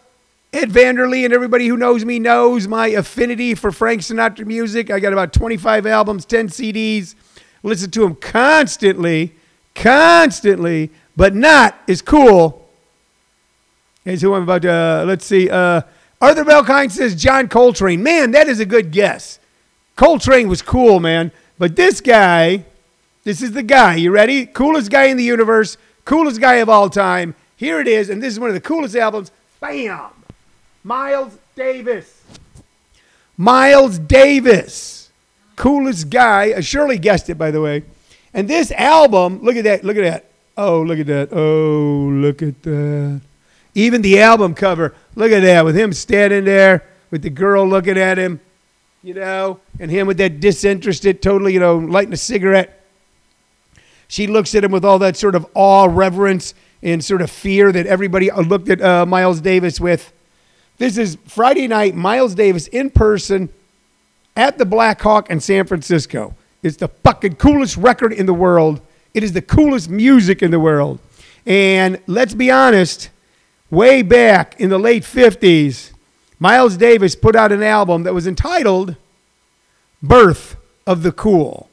Ed 0.52 0.70
Vanderlee 0.70 1.26
and 1.26 1.34
everybody 1.34 1.68
who 1.68 1.78
knows 1.78 2.06
me 2.06 2.20
knows 2.20 2.68
my 2.68 2.88
affinity 2.88 3.56
for 3.56 3.72
Frank 3.72 4.02
Sinatra 4.02 4.46
music. 4.46 4.92
I 4.92 5.00
got 5.00 5.12
about 5.12 5.34
25 5.34 5.88
albums, 5.88 6.26
10 6.26 6.50
CDs. 6.50 7.16
Listen 7.64 7.90
to 7.92 8.04
him 8.04 8.16
constantly, 8.16 9.34
constantly, 9.74 10.92
but 11.16 11.34
not 11.34 11.76
as 11.88 12.02
cool 12.02 12.70
as 14.06 14.22
who 14.22 14.34
I'm 14.34 14.44
about 14.44 14.62
to, 14.64 14.72
uh, 14.72 15.06
let's 15.08 15.26
see. 15.26 15.50
Uh, 15.50 15.82
Arthur 16.22 16.44
Belkind 16.44 16.92
says 16.92 17.16
John 17.16 17.48
Coltrane. 17.48 18.04
Man, 18.04 18.32
that 18.32 18.48
is 18.48 18.60
a 18.60 18.66
good 18.66 18.92
guess. 18.92 19.40
Coltrane 19.96 20.48
was 20.48 20.62
cool, 20.62 21.00
man. 21.00 21.32
But 21.58 21.76
this 21.76 22.02
guy, 22.02 22.66
this 23.24 23.42
is 23.42 23.52
the 23.52 23.64
guy. 23.64 23.96
You 23.96 24.12
ready? 24.12 24.46
Coolest 24.46 24.92
guy 24.92 25.06
in 25.06 25.18
the 25.18 25.24
universe, 25.24 25.78
coolest 26.06 26.42
guy 26.42 26.56
of 26.56 26.70
all 26.70 26.90
time. 26.90 27.36
Here 27.56 27.80
it 27.80 27.88
is, 27.88 28.10
and 28.10 28.22
this 28.22 28.34
is 28.34 28.40
one 28.40 28.50
of 28.50 28.56
the 28.56 28.62
coolest 28.62 28.96
albums. 28.96 29.32
Bam! 29.60 30.10
Miles 30.84 31.38
Davis. 31.56 32.22
Miles 33.38 34.00
Davis. 34.00 35.10
Coolest 35.56 36.10
guy. 36.10 36.52
Uh, 36.52 36.58
I 36.58 36.62
surely 36.62 36.98
guessed 36.98 37.30
it, 37.30 37.36
by 37.36 37.52
the 37.52 37.62
way. 37.62 37.84
And 38.34 38.50
this 38.50 38.72
album, 38.72 39.42
look 39.42 39.56
at 39.56 39.64
that, 39.64 39.84
look 39.84 39.98
at 39.98 40.04
that. 40.04 40.26
Oh, 40.58 40.82
look 40.82 41.00
at 41.00 41.06
that. 41.08 41.30
Oh, 41.32 42.10
look 42.12 42.42
at 42.42 42.62
that. 42.64 43.22
Even 43.76 44.02
the 44.02 44.20
album 44.22 44.54
cover, 44.54 44.94
look 45.16 45.32
at 45.32 45.42
that, 45.42 45.66
with 45.66 45.76
him 45.76 45.94
standing 45.94 46.46
there, 46.46 46.84
with 47.10 47.22
the 47.22 47.30
girl 47.30 47.68
looking 47.68 47.98
at 47.98 48.18
him, 48.18 48.40
you 49.04 49.14
know, 49.14 49.60
and 49.80 49.92
him 49.92 50.08
with 50.08 50.18
that 50.18 50.40
disinterested, 50.40 51.22
totally, 51.22 51.54
you 51.54 51.60
know, 51.60 51.78
lighting 51.78 52.14
a 52.14 52.18
cigarette. 52.18 52.82
She 54.08 54.28
looks 54.28 54.56
at 54.56 54.64
him 54.64 54.72
with 54.72 54.86
all 54.86 54.98
that 55.00 55.18
sort 55.18 55.36
of 55.36 55.46
awe, 55.54 55.86
reverence, 55.86 56.54
and 56.82 57.04
sort 57.04 57.22
of 57.22 57.30
fear 57.30 57.72
that 57.72 57.86
everybody 57.86 58.32
looked 58.32 58.70
at 58.70 58.82
uh, 58.82 59.06
Miles 59.06 59.42
Davis 59.42 59.80
with. 59.80 60.14
This 60.78 60.98
is 60.98 61.18
Friday 61.26 61.68
night, 61.68 61.96
Miles 61.96 62.34
Davis 62.34 62.68
in 62.68 62.90
person 62.90 63.50
at 64.36 64.58
the 64.58 64.66
Black 64.66 65.02
Hawk 65.02 65.30
in 65.30 65.40
San 65.40 65.66
Francisco. 65.66 66.36
It's 66.62 66.78
the 66.78 66.88
fucking 66.88 67.36
coolest 67.36 67.76
record 67.78 68.14
in 68.14 68.26
the 68.26 68.34
world. 68.34 68.82
It 69.14 69.24
is 69.24 69.34
the 69.34 69.42
coolest 69.42 69.90
music 69.90 70.42
in 70.42 70.52
the 70.52 70.60
world. 70.60 71.00
And 71.46 72.00
let's 72.08 72.34
be 72.34 72.50
honest, 72.50 73.10
way 73.70 74.02
back 74.02 74.60
in 74.60 74.70
the 74.70 74.80
late 74.80 75.04
50s, 75.04 75.93
Miles 76.44 76.76
Davis 76.76 77.16
put 77.16 77.38
out 77.38 77.54
an 77.54 77.64
album 77.64 78.04
that 78.04 78.14
was 78.14 78.28
entitled 78.28 78.98
Birth 80.02 80.58
of 80.86 81.02
the 81.02 81.14
Cool. 81.14 81.70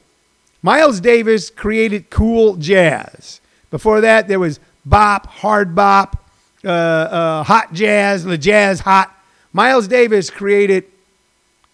Miles 0.63 1.01
Davis 1.01 1.49
created 1.49 2.09
cool 2.09 2.55
jazz. 2.55 3.41
Before 3.69 3.99
that, 3.99 4.29
there 4.29 4.39
was 4.39 4.61
bop, 4.85 5.27
hard 5.27 5.75
bop, 5.75 6.23
uh, 6.63 6.69
uh, 6.69 7.43
hot 7.43 7.73
jazz, 7.73 8.23
the 8.23 8.37
jazz 8.37 8.79
hot. 8.79 9.13
Miles 9.51 9.89
Davis 9.89 10.29
created 10.29 10.85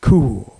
cool. 0.01 0.59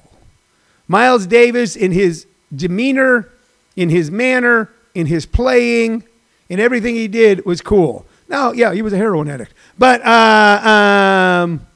Miles 0.88 1.26
Davis, 1.26 1.76
in 1.76 1.92
his 1.92 2.28
demeanor, 2.56 3.30
in 3.76 3.90
his 3.90 4.12
manner, 4.12 4.70
in 4.94 5.08
his 5.08 5.26
playing, 5.26 6.04
in 6.50 6.60
everything 6.60 6.94
he 6.94 7.08
did, 7.08 7.48
was 7.48 7.62
cool. 7.62 8.06
Now, 8.30 8.52
yeah, 8.52 8.74
he 8.74 8.84
was 8.84 8.94
a 8.94 8.98
heroin 8.98 9.28
addict, 9.28 9.56
but 9.80 10.06
uh, 10.06 11.42
um, 11.44 11.67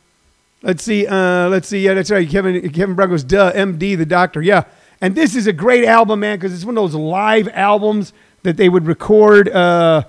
let's 0.61 0.83
see, 0.83 1.07
uh, 1.07 1.49
let's 1.49 1.67
see. 1.67 1.85
Yeah, 1.85 1.93
that's 1.93 2.11
right. 2.11 2.27
Kevin 2.29 2.69
Kevin 2.71 2.95
Brown 2.95 3.09
goes, 3.09 3.23
duh, 3.23 3.51
MD, 3.53 3.97
the 3.97 4.05
doctor. 4.05 4.41
Yeah, 4.41 4.63
and 5.01 5.15
this 5.15 5.35
is 5.35 5.47
a 5.47 5.53
great 5.53 5.85
album, 5.85 6.21
man, 6.21 6.37
because 6.37 6.53
it's 6.53 6.65
one 6.65 6.77
of 6.77 6.83
those 6.83 6.95
live 6.95 7.47
albums 7.49 8.13
that 8.43 8.57
they 8.57 8.69
would 8.69 8.85
record. 8.85 9.49
Uh, 9.49 10.03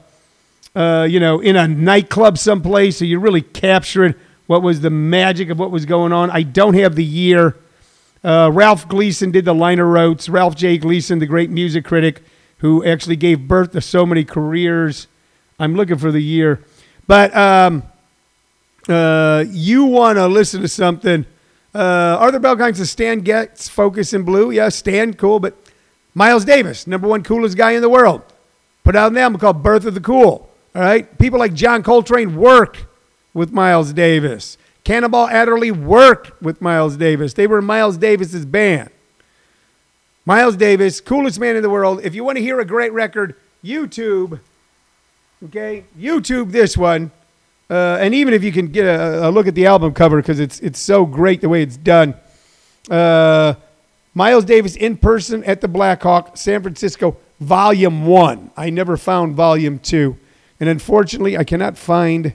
uh, 0.75 1.07
you 1.09 1.21
know, 1.21 1.41
in 1.41 1.57
a 1.57 1.69
nightclub 1.69 2.39
someplace, 2.39 2.97
so 2.97 3.05
you 3.05 3.19
really 3.19 3.43
captured 3.43 4.19
what 4.47 4.63
was 4.63 4.81
the 4.81 4.91
magic 4.91 5.51
of 5.51 5.59
what 5.59 5.71
was 5.71 5.85
going 5.85 6.13
on. 6.13 6.31
I 6.31 6.43
don't 6.43 6.75
have 6.75 6.95
the 6.95 7.05
year. 7.05 7.57
Uh, 8.25 8.51
Ralph 8.53 8.89
Gleason 8.89 9.31
did 9.31 9.45
the 9.45 9.55
liner 9.55 9.93
notes. 9.93 10.29
Ralph 10.29 10.57
J. 10.57 10.79
Gleason, 10.79 11.19
the 11.19 11.27
great 11.27 11.51
music 11.51 11.85
critic, 11.85 12.23
who 12.59 12.85
actually 12.85 13.17
gave 13.17 13.47
birth 13.47 13.73
to 13.73 13.81
so 13.81 14.07
many 14.07 14.25
careers. 14.25 15.09
I'm 15.59 15.75
looking 15.75 15.99
for 15.99 16.11
the 16.11 16.23
year, 16.23 16.65
but 17.07 17.37
um, 17.37 17.83
uh, 18.89 19.45
you 19.49 19.85
want 19.85 20.19
to 20.19 20.27
listen 20.27 20.61
to 20.63 20.69
something. 20.69 21.25
Uh, 21.75 22.17
Arthur 22.21 22.41
Belkind 22.41 22.77
says 22.77 22.91
Stan 22.91 23.21
Getz 23.21 23.69
Focus 23.69 24.13
in 24.13 24.25
Blue. 24.25 24.51
Yeah, 24.51 24.69
Stan, 24.69 25.15
cool, 25.15 25.41
but 25.41 25.57
Miles 26.15 26.45
Davis, 26.45 26.87
number 26.87 27.09
one 27.09 27.23
coolest 27.23 27.57
guy 27.57 27.73
in 27.73 27.83
the 27.83 27.89
world, 27.89 28.23
put 28.85 28.95
out 28.95 29.13
an 29.13 29.19
album 29.19 29.41
called 29.41 29.63
Birth 29.63 29.87
of 29.87 29.95
the 29.95 30.01
Cool. 30.01 30.49
All 30.75 30.83
right. 30.83 31.19
People 31.19 31.39
like 31.39 31.55
John 31.55 31.83
Coltrane 31.83 32.37
work 32.37 32.87
with 33.35 33.53
Miles 33.53 33.93
Davis. 33.93 34.57
Cannonball 34.85 35.29
Adderley 35.29 35.71
worked 35.71 36.43
with 36.43 36.61
Miles 36.61 36.97
Davis. 36.97 37.35
They 37.35 37.47
were 37.47 37.63
Miles 37.63 37.97
Davis's 37.97 38.45
band. 38.45 38.91
Miles 40.25 40.57
Davis, 40.57 41.01
coolest 41.01 41.39
man 41.39 41.57
in 41.57 41.63
the 41.63 41.71
world. 41.71 42.01
If 42.05 42.15
you 42.15 42.25
want 42.25 42.37
to 42.39 42.43
hear 42.43 42.61
a 42.61 42.65
great 42.65 42.93
record, 42.93 43.35
YouTube, 43.65 44.41
okay, 45.45 45.85
YouTube 45.99 46.53
this 46.53 46.77
one. 46.77 47.11
Uh, 47.73 47.97
and 48.03 48.15
even 48.15 48.35
if 48.35 48.45
you 48.45 48.53
can 48.53 48.67
get 48.67 48.85
a, 48.85 49.29
a 49.29 49.31
look 49.31 49.47
at 49.47 49.55
the 49.55 49.65
album 49.65 49.95
cover 49.95 50.19
because 50.19 50.39
it's 50.39 50.61
it's 50.61 50.79
so 50.79 51.07
great 51.07 51.41
the 51.41 51.49
way 51.49 51.63
it's 51.63 51.79
done. 51.79 52.15
Uh, 52.91 53.55
Miles 54.13 54.45
Davis 54.45 54.77
in 54.77 54.99
person 54.99 55.43
at 55.45 55.63
the 55.63 55.69
Blackhawk, 55.69 56.37
San 56.37 56.61
Francisco, 56.61 57.17
Volume 57.41 58.05
One. 58.05 58.51
I 58.59 58.69
never 58.69 58.99
found 58.99 59.37
Volume 59.37 59.79
Two. 59.79 60.19
And 60.61 60.69
unfortunately, 60.69 61.39
I 61.39 61.45
cannot 61.45 61.79
find 61.79 62.35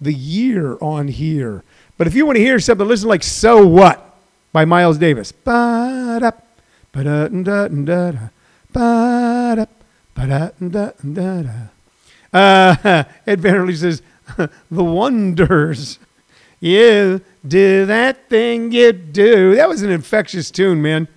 the 0.00 0.14
year 0.14 0.78
on 0.80 1.08
here. 1.08 1.64
But 1.98 2.06
if 2.06 2.14
you 2.14 2.24
want 2.24 2.36
to 2.36 2.42
hear 2.42 2.60
something, 2.60 2.86
listen 2.86 3.08
like 3.08 3.24
So 3.24 3.66
What 3.66 4.16
by 4.52 4.64
Miles 4.64 4.98
Davis. 4.98 5.32
Ba-da, 5.32 6.30
ba-da-da-da-da, 6.92 8.28
ba-da, 8.72 9.66
Ba-da-da-da-da. 10.16 11.68
Uh, 12.32 13.04
Ed 13.26 13.40
Vanderlee 13.40 13.76
says, 13.76 14.02
The 14.70 14.84
Wonders. 14.84 15.98
You 16.60 17.20
do 17.46 17.86
that 17.86 18.28
thing 18.28 18.72
you 18.72 18.92
do. 18.92 19.54
That 19.54 19.68
was 19.68 19.82
an 19.82 19.90
infectious 19.90 20.50
tune, 20.50 20.80
man. 20.80 21.08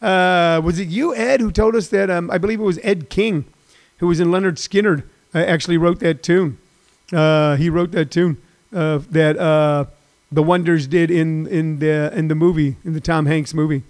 Uh, 0.00 0.60
was 0.64 0.78
it 0.78 0.88
you, 0.88 1.14
Ed, 1.14 1.40
who 1.40 1.50
told 1.50 1.74
us 1.74 1.88
that? 1.88 2.10
Um, 2.10 2.30
I 2.30 2.38
believe 2.38 2.60
it 2.60 2.64
was 2.64 2.78
Ed 2.82 3.10
King, 3.10 3.44
who 3.98 4.06
was 4.06 4.20
in 4.20 4.28
Lynyrd 4.28 4.56
Skynyrd, 4.56 5.02
uh, 5.34 5.38
actually 5.38 5.76
wrote 5.76 5.98
that 6.00 6.22
tune. 6.22 6.58
Uh, 7.12 7.56
he 7.56 7.68
wrote 7.68 7.90
that 7.92 8.10
tune 8.10 8.38
uh, 8.72 9.00
that 9.10 9.38
uh, 9.38 9.86
the 10.30 10.42
Wonders 10.42 10.86
did 10.86 11.10
in 11.10 11.46
in 11.46 11.78
the 11.78 12.12
in 12.14 12.28
the 12.28 12.34
movie 12.34 12.76
in 12.84 12.92
the 12.92 13.00
Tom 13.00 13.26
Hanks 13.26 13.54
movie. 13.54 13.82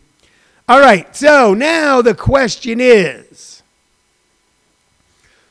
All 0.68 0.81
right, 0.81 1.14
so 1.16 1.54
now 1.54 2.02
the 2.02 2.14
question 2.14 2.81
is, 2.81 3.62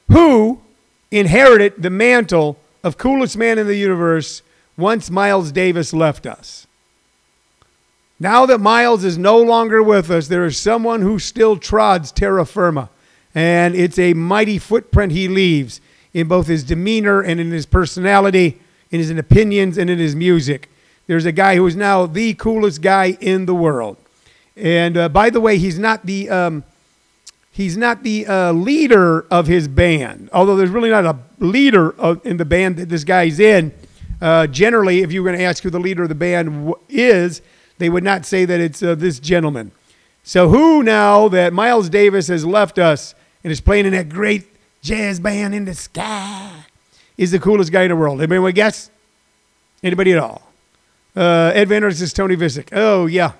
who 0.10 0.62
inherited 1.10 1.82
the 1.82 1.89
mantle 1.89 2.60
of 2.83 2.97
coolest 2.97 3.37
man 3.37 3.57
in 3.57 3.67
the 3.67 3.75
universe 3.75 4.41
once 4.77 5.09
Miles 5.09 5.51
Davis 5.51 5.93
left 5.93 6.25
us? 6.25 6.67
Now 8.19 8.45
that 8.47 8.59
Miles 8.59 9.03
is 9.03 9.17
no 9.17 9.39
longer 9.39 9.83
with 9.83 10.09
us, 10.09 10.27
there 10.27 10.45
is 10.45 10.57
someone 10.57 11.01
who 11.01 11.19
still 11.19 11.57
trods 11.57 12.11
terra 12.11 12.45
firma, 12.45 12.89
and 13.35 13.75
it's 13.75 13.99
a 13.99 14.13
mighty 14.13 14.57
footprint 14.57 15.11
he 15.11 15.27
leaves 15.27 15.81
in 16.13 16.27
both 16.27 16.47
his 16.47 16.63
demeanor 16.63 17.21
and 17.21 17.39
in 17.39 17.51
his 17.51 17.67
personality, 17.67 18.59
in 18.89 18.99
his 18.99 19.11
opinions 19.11 19.77
and 19.77 19.89
in 19.89 19.99
his 19.99 20.15
music. 20.15 20.69
There's 21.05 21.25
a 21.25 21.31
guy 21.31 21.55
who 21.55 21.67
is 21.67 21.75
now 21.75 22.07
the 22.07 22.33
coolest 22.33 22.81
guy 22.81 23.17
in 23.21 23.45
the 23.45 23.53
world. 23.53 23.97
And 24.55 24.97
uh, 24.97 25.09
by 25.09 25.29
the 25.29 25.39
way, 25.39 25.59
he's 25.59 25.77
not 25.77 26.05
the 26.05 26.29
um, 26.29 26.63
he's 27.58 27.76
not 27.76 28.04
the 28.04 28.28
uh, 28.28 28.52
leader 28.52 29.22
of 29.32 29.48
his 29.48 29.67
band. 29.67 30.30
Although 30.32 30.56
there's 30.56 30.70
really 30.70 30.91
not 30.91 31.06
a 31.06 31.17
leader 31.39 31.89
of, 32.00 32.24
in 32.24 32.38
the 32.38 32.46
band 32.46 32.78
that 32.78 32.88
this 32.88 33.04
guy's 33.04 33.39
in. 33.39 33.74
Uh, 34.22 34.46
generally, 34.46 35.02
if 35.02 35.12
you 35.12 35.24
were 35.24 35.30
going 35.30 35.39
to 35.39 35.43
ask 35.43 35.63
who 35.63 35.72
the 35.72 35.80
leader 35.80 36.04
of 36.04 36.10
the 36.10 36.15
band 36.15 36.72
is, 36.88 37.41
they 37.80 37.89
would 37.89 38.04
not 38.04 38.28
say 38.28 38.46
that 38.46 38.60
it's 38.60 38.84
uh, 38.84 38.93
this 38.93 39.20
gentleman. 39.20 39.72
So 40.22 40.50
who 40.50 40.84
now 40.84 41.30
that 41.30 41.52
Miles 41.52 41.89
Davis 41.89 42.28
has 42.28 42.46
left 42.46 42.78
us 42.78 43.15
and 43.43 43.52
is 43.52 43.60
playing 43.60 43.88
in 43.88 43.93
that 43.93 44.10
great 44.10 44.48
jazz 44.84 45.20
band 45.20 45.56
in 45.56 45.65
the 45.65 45.74
sky 45.74 46.52
is 47.17 47.32
the 47.32 47.39
coolest 47.39 47.72
guy 47.72 47.84
in 47.84 47.89
the 47.89 47.96
world? 47.96 48.22
Anybody 48.22 48.54
guess? 48.54 48.91
Anybody 49.82 50.13
at 50.13 50.20
all? 50.20 50.43
Uh, 51.15 51.52
Ed 51.56 51.70
Vander 51.70 51.89
says 51.89 52.13
Tony 52.13 52.36
Vicich. 52.36 52.70
Oh 52.72 53.08
yeah, 53.08 53.32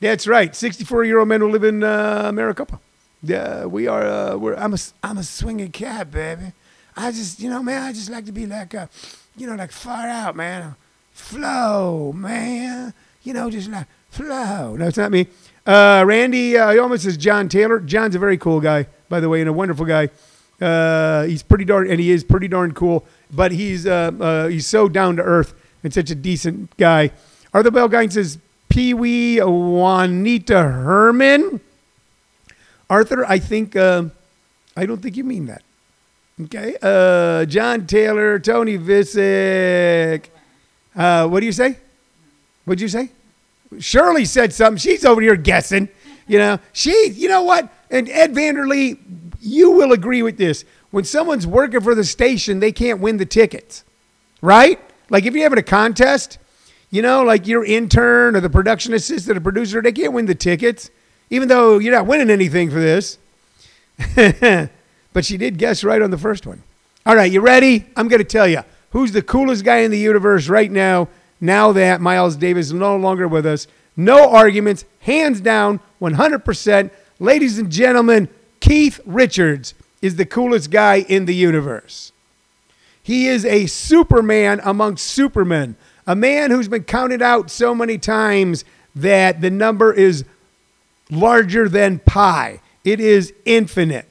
that's 0.00 0.26
right. 0.26 0.54
64 0.56 1.04
year 1.04 1.20
old 1.20 1.28
men 1.28 1.40
who 1.40 1.48
live 1.48 1.62
in 1.62 1.84
uh, 1.84 2.32
Maricopa. 2.34 2.80
Yeah, 3.22 3.64
we 3.64 3.86
are. 3.86 4.06
Uh, 4.06 4.36
we're. 4.36 4.54
I'm 4.54 4.74
a. 4.74 4.78
I'm 5.02 5.18
a 5.18 5.22
swinging 5.22 5.72
cat, 5.72 6.10
baby. 6.10 6.52
I 6.96 7.10
just, 7.10 7.40
you 7.40 7.50
know, 7.50 7.62
man. 7.62 7.82
I 7.82 7.92
just 7.92 8.10
like 8.10 8.24
to 8.26 8.32
be 8.32 8.46
like, 8.46 8.72
a, 8.74 8.88
you 9.36 9.46
know, 9.46 9.54
like 9.54 9.72
far 9.72 10.06
out, 10.08 10.36
man. 10.36 10.76
Flow, 11.12 12.12
man. 12.12 12.94
You 13.22 13.32
know, 13.32 13.50
just 13.50 13.70
like 13.70 13.86
flow. 14.10 14.76
No, 14.76 14.86
it's 14.86 14.96
not 14.96 15.10
me. 15.10 15.26
Uh, 15.66 16.04
Randy. 16.06 16.56
Uh, 16.56 16.72
he 16.72 16.78
almost 16.78 17.04
says 17.04 17.16
John 17.16 17.48
Taylor. 17.48 17.80
John's 17.80 18.14
a 18.14 18.18
very 18.18 18.38
cool 18.38 18.60
guy, 18.60 18.86
by 19.08 19.20
the 19.20 19.28
way, 19.28 19.40
and 19.40 19.48
a 19.48 19.52
wonderful 19.52 19.86
guy. 19.86 20.10
Uh, 20.60 21.24
he's 21.24 21.42
pretty 21.42 21.64
darn, 21.64 21.90
and 21.90 22.00
he 22.00 22.10
is 22.10 22.24
pretty 22.24 22.48
darn 22.48 22.72
cool. 22.72 23.04
But 23.30 23.52
he's 23.52 23.86
uh, 23.86 24.12
uh, 24.20 24.48
he's 24.48 24.66
so 24.66 24.88
down 24.88 25.16
to 25.16 25.22
earth 25.22 25.54
and 25.82 25.92
such 25.92 26.10
a 26.10 26.14
decent 26.14 26.76
guy. 26.76 27.10
Arthur 27.52 27.70
Bell 27.70 27.88
Guy 27.88 28.06
says 28.08 28.38
Pee 28.68 28.94
Wee 28.94 29.38
Juanita 29.38 30.62
Herman. 30.62 31.60
Arthur, 32.88 33.24
I 33.26 33.38
think 33.38 33.76
uh, 33.76 34.04
I 34.76 34.86
don't 34.86 35.02
think 35.02 35.16
you 35.16 35.24
mean 35.24 35.46
that. 35.46 35.62
Okay. 36.40 36.76
Uh, 36.82 37.46
John 37.46 37.86
Taylor, 37.86 38.38
Tony 38.38 38.78
Vicich. 38.78 40.26
Uh, 40.94 41.28
what 41.28 41.40
do 41.40 41.46
you 41.46 41.52
say? 41.52 41.78
What'd 42.64 42.80
you 42.80 42.88
say? 42.88 43.10
Shirley 43.78 44.24
said 44.24 44.52
something. 44.52 44.78
She's 44.78 45.04
over 45.04 45.20
here 45.20 45.36
guessing. 45.36 45.88
You 46.26 46.38
know, 46.38 46.58
she, 46.72 47.10
you 47.14 47.28
know 47.28 47.42
what? 47.42 47.72
And 47.90 48.08
Ed 48.08 48.34
Vanderlee, 48.34 48.98
you 49.40 49.70
will 49.70 49.92
agree 49.92 50.22
with 50.22 50.36
this. 50.36 50.64
When 50.90 51.04
someone's 51.04 51.46
working 51.46 51.80
for 51.80 51.94
the 51.94 52.04
station, 52.04 52.60
they 52.60 52.72
can't 52.72 53.00
win 53.00 53.16
the 53.16 53.26
tickets, 53.26 53.84
right? 54.40 54.80
Like 55.10 55.24
if 55.24 55.34
you're 55.34 55.44
having 55.44 55.58
a 55.58 55.62
contest, 55.62 56.38
you 56.90 57.02
know, 57.02 57.22
like 57.22 57.46
your 57.46 57.64
intern 57.64 58.36
or 58.36 58.40
the 58.40 58.50
production 58.50 58.92
assistant 58.94 59.36
or 59.36 59.40
producer, 59.40 59.80
they 59.82 59.92
can't 59.92 60.12
win 60.12 60.26
the 60.26 60.34
tickets, 60.34 60.90
even 61.30 61.48
though 61.48 61.78
you're 61.78 61.94
not 61.94 62.06
winning 62.06 62.30
anything 62.30 62.70
for 62.70 62.80
this. 62.80 63.18
but 65.12 65.24
she 65.24 65.36
did 65.36 65.58
guess 65.58 65.82
right 65.82 66.02
on 66.02 66.10
the 66.10 66.18
first 66.18 66.46
one. 66.46 66.62
All 67.04 67.16
right, 67.16 67.30
you 67.30 67.40
ready? 67.40 67.86
I'm 67.96 68.08
going 68.08 68.20
to 68.20 68.24
tell 68.24 68.48
you 68.48 68.60
who's 68.90 69.12
the 69.12 69.22
coolest 69.22 69.64
guy 69.64 69.78
in 69.78 69.90
the 69.90 69.98
universe 69.98 70.48
right 70.48 70.70
now, 70.70 71.08
now 71.40 71.72
that 71.72 72.00
Miles 72.00 72.36
Davis 72.36 72.66
is 72.66 72.72
no 72.72 72.96
longer 72.96 73.28
with 73.28 73.46
us. 73.46 73.66
No 73.96 74.30
arguments, 74.30 74.84
hands 75.00 75.40
down, 75.40 75.80
100%. 76.00 76.90
Ladies 77.18 77.58
and 77.58 77.70
gentlemen, 77.70 78.28
Keith 78.60 79.00
Richards 79.06 79.74
is 80.02 80.16
the 80.16 80.26
coolest 80.26 80.70
guy 80.70 80.96
in 80.96 81.24
the 81.24 81.34
universe. 81.34 82.12
He 83.02 83.28
is 83.28 83.44
a 83.44 83.66
Superman 83.66 84.60
among 84.64 84.96
supermen, 84.96 85.76
a 86.06 86.16
man 86.16 86.50
who's 86.50 86.68
been 86.68 86.84
counted 86.84 87.22
out 87.22 87.50
so 87.50 87.74
many 87.74 87.98
times 87.98 88.64
that 88.94 89.40
the 89.40 89.50
number 89.50 89.92
is 89.92 90.24
larger 91.10 91.68
than 91.68 91.98
pi. 92.00 92.60
It 92.84 93.00
is 93.00 93.32
infinite. 93.44 94.08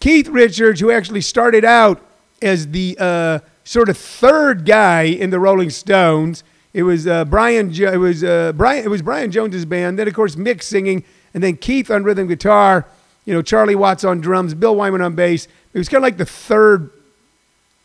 Keith 0.00 0.28
Richards, 0.28 0.80
who 0.80 0.90
actually 0.90 1.20
started 1.20 1.64
out 1.64 2.00
as 2.40 2.68
the 2.68 2.96
uh, 2.98 3.38
sort 3.64 3.88
of 3.88 3.96
third 3.96 4.64
guy 4.64 5.02
in 5.02 5.30
the 5.30 5.40
Rolling 5.40 5.70
Stones, 5.70 6.44
it 6.72 6.82
was 6.84 7.06
uh, 7.06 7.24
Brian. 7.24 7.72
Jo- 7.72 7.92
it 7.92 7.96
was 7.96 8.22
uh, 8.22 8.52
Brian. 8.54 8.84
It 8.84 8.88
was 8.88 9.02
Brian 9.02 9.30
Jones's 9.30 9.64
band. 9.64 9.98
Then 9.98 10.06
of 10.06 10.14
course 10.14 10.36
Mick 10.36 10.62
singing, 10.62 11.04
and 11.34 11.42
then 11.42 11.56
Keith 11.56 11.90
on 11.90 12.04
rhythm 12.04 12.28
guitar. 12.28 12.86
You 13.24 13.34
know 13.34 13.42
Charlie 13.42 13.74
Watts 13.74 14.04
on 14.04 14.20
drums, 14.20 14.54
Bill 14.54 14.74
Wyman 14.76 15.02
on 15.02 15.14
bass. 15.14 15.48
It 15.74 15.78
was 15.78 15.88
kind 15.88 15.98
of 15.98 16.02
like 16.04 16.16
the 16.16 16.24
third, 16.24 16.90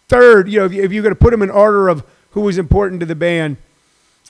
third. 0.08 0.50
You 0.50 0.60
know, 0.60 0.66
if, 0.66 0.74
you, 0.74 0.84
if 0.84 0.92
you're 0.94 1.04
going 1.04 1.16
to 1.16 1.20
put 1.20 1.32
them 1.32 1.42
in 1.42 1.50
order 1.50 1.90
of 1.90 2.04
who 2.32 2.42
was 2.42 2.58
important 2.58 3.00
to 3.02 3.06
the 3.06 3.16
band, 3.16 3.58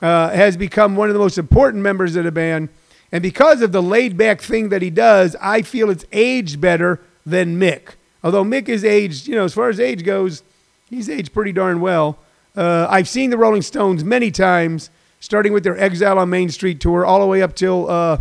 uh, 0.02 0.30
has 0.30 0.58
become 0.58 0.96
one 0.96 1.10
of 1.10 1.14
the 1.14 1.20
most 1.20 1.38
important 1.38 1.84
members 1.84 2.16
of 2.16 2.24
the 2.24 2.32
band. 2.32 2.70
And 3.14 3.22
because 3.22 3.62
of 3.62 3.72
the 3.72 3.82
laid 3.82 4.18
back 4.18 4.42
thing 4.42 4.70
that 4.70 4.82
he 4.82 4.90
does, 4.90 5.36
I 5.40 5.62
feel 5.62 5.92
it's 5.92 6.04
aged 6.12 6.60
better 6.60 7.00
than 7.28 7.60
Mick. 7.60 7.90
Although 8.24 8.44
Mick 8.44 8.68
is 8.68 8.84
aged, 8.84 9.28
you 9.28 9.36
know, 9.36 9.46
as 9.46 9.54
far 9.54 9.70
as 9.70 9.80
age 9.80 10.04
goes, 10.04 10.42
he's 10.90 11.08
aged 11.08 11.32
pretty 11.32 11.52
darn 11.52 11.80
well. 11.80 12.18
Uh, 12.56 12.88
I've 12.90 13.08
seen 13.08 13.30
the 13.30 13.38
Rolling 13.38 13.62
Stones 13.62 14.04
many 14.04 14.32
times, 14.32 14.90
starting 15.20 15.54
with 15.54 15.64
their 15.64 15.80
Exile 15.80 16.18
on 16.18 16.32
Main 16.32 16.50
Street 16.50 16.80
tour, 16.80 17.06
all 17.06 17.20
the 17.20 17.28
way 17.28 17.44
up 17.44 17.56
till 17.56 17.88
uh, 17.88 18.18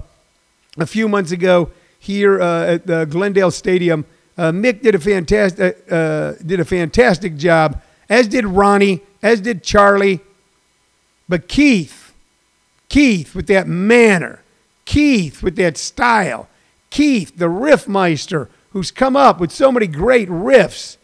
a 0.78 0.86
few 0.86 1.08
months 1.08 1.32
ago 1.32 1.70
here 1.98 2.42
uh, 2.42 2.66
at 2.66 2.86
the 2.86 3.06
Glendale 3.06 3.50
Stadium. 3.50 4.04
Uh, 4.36 4.52
Mick 4.52 4.82
did 4.82 4.94
a 4.94 4.98
fantastic 4.98 5.90
uh, 5.90 6.32
did 6.44 6.60
a 6.60 6.66
fantastic 6.66 7.36
job, 7.36 7.80
as 8.10 8.28
did 8.28 8.44
Ronnie, 8.44 9.00
as 9.22 9.40
did 9.40 9.62
Charlie. 9.62 10.20
But 11.30 11.48
Keith, 11.48 12.12
Keith 12.90 13.34
with 13.34 13.46
that 13.46 13.66
manner, 13.66 14.41
Keith 14.92 15.42
with 15.42 15.56
that 15.56 15.76
style, 15.78 16.50
Keith 16.90 17.38
the 17.38 17.46
riffmeister, 17.46 18.48
who's 18.72 18.90
come 18.90 19.16
up 19.16 19.40
with 19.40 19.50
so 19.50 19.72
many 19.72 19.86
great 19.86 20.28
riffs, 20.28 20.98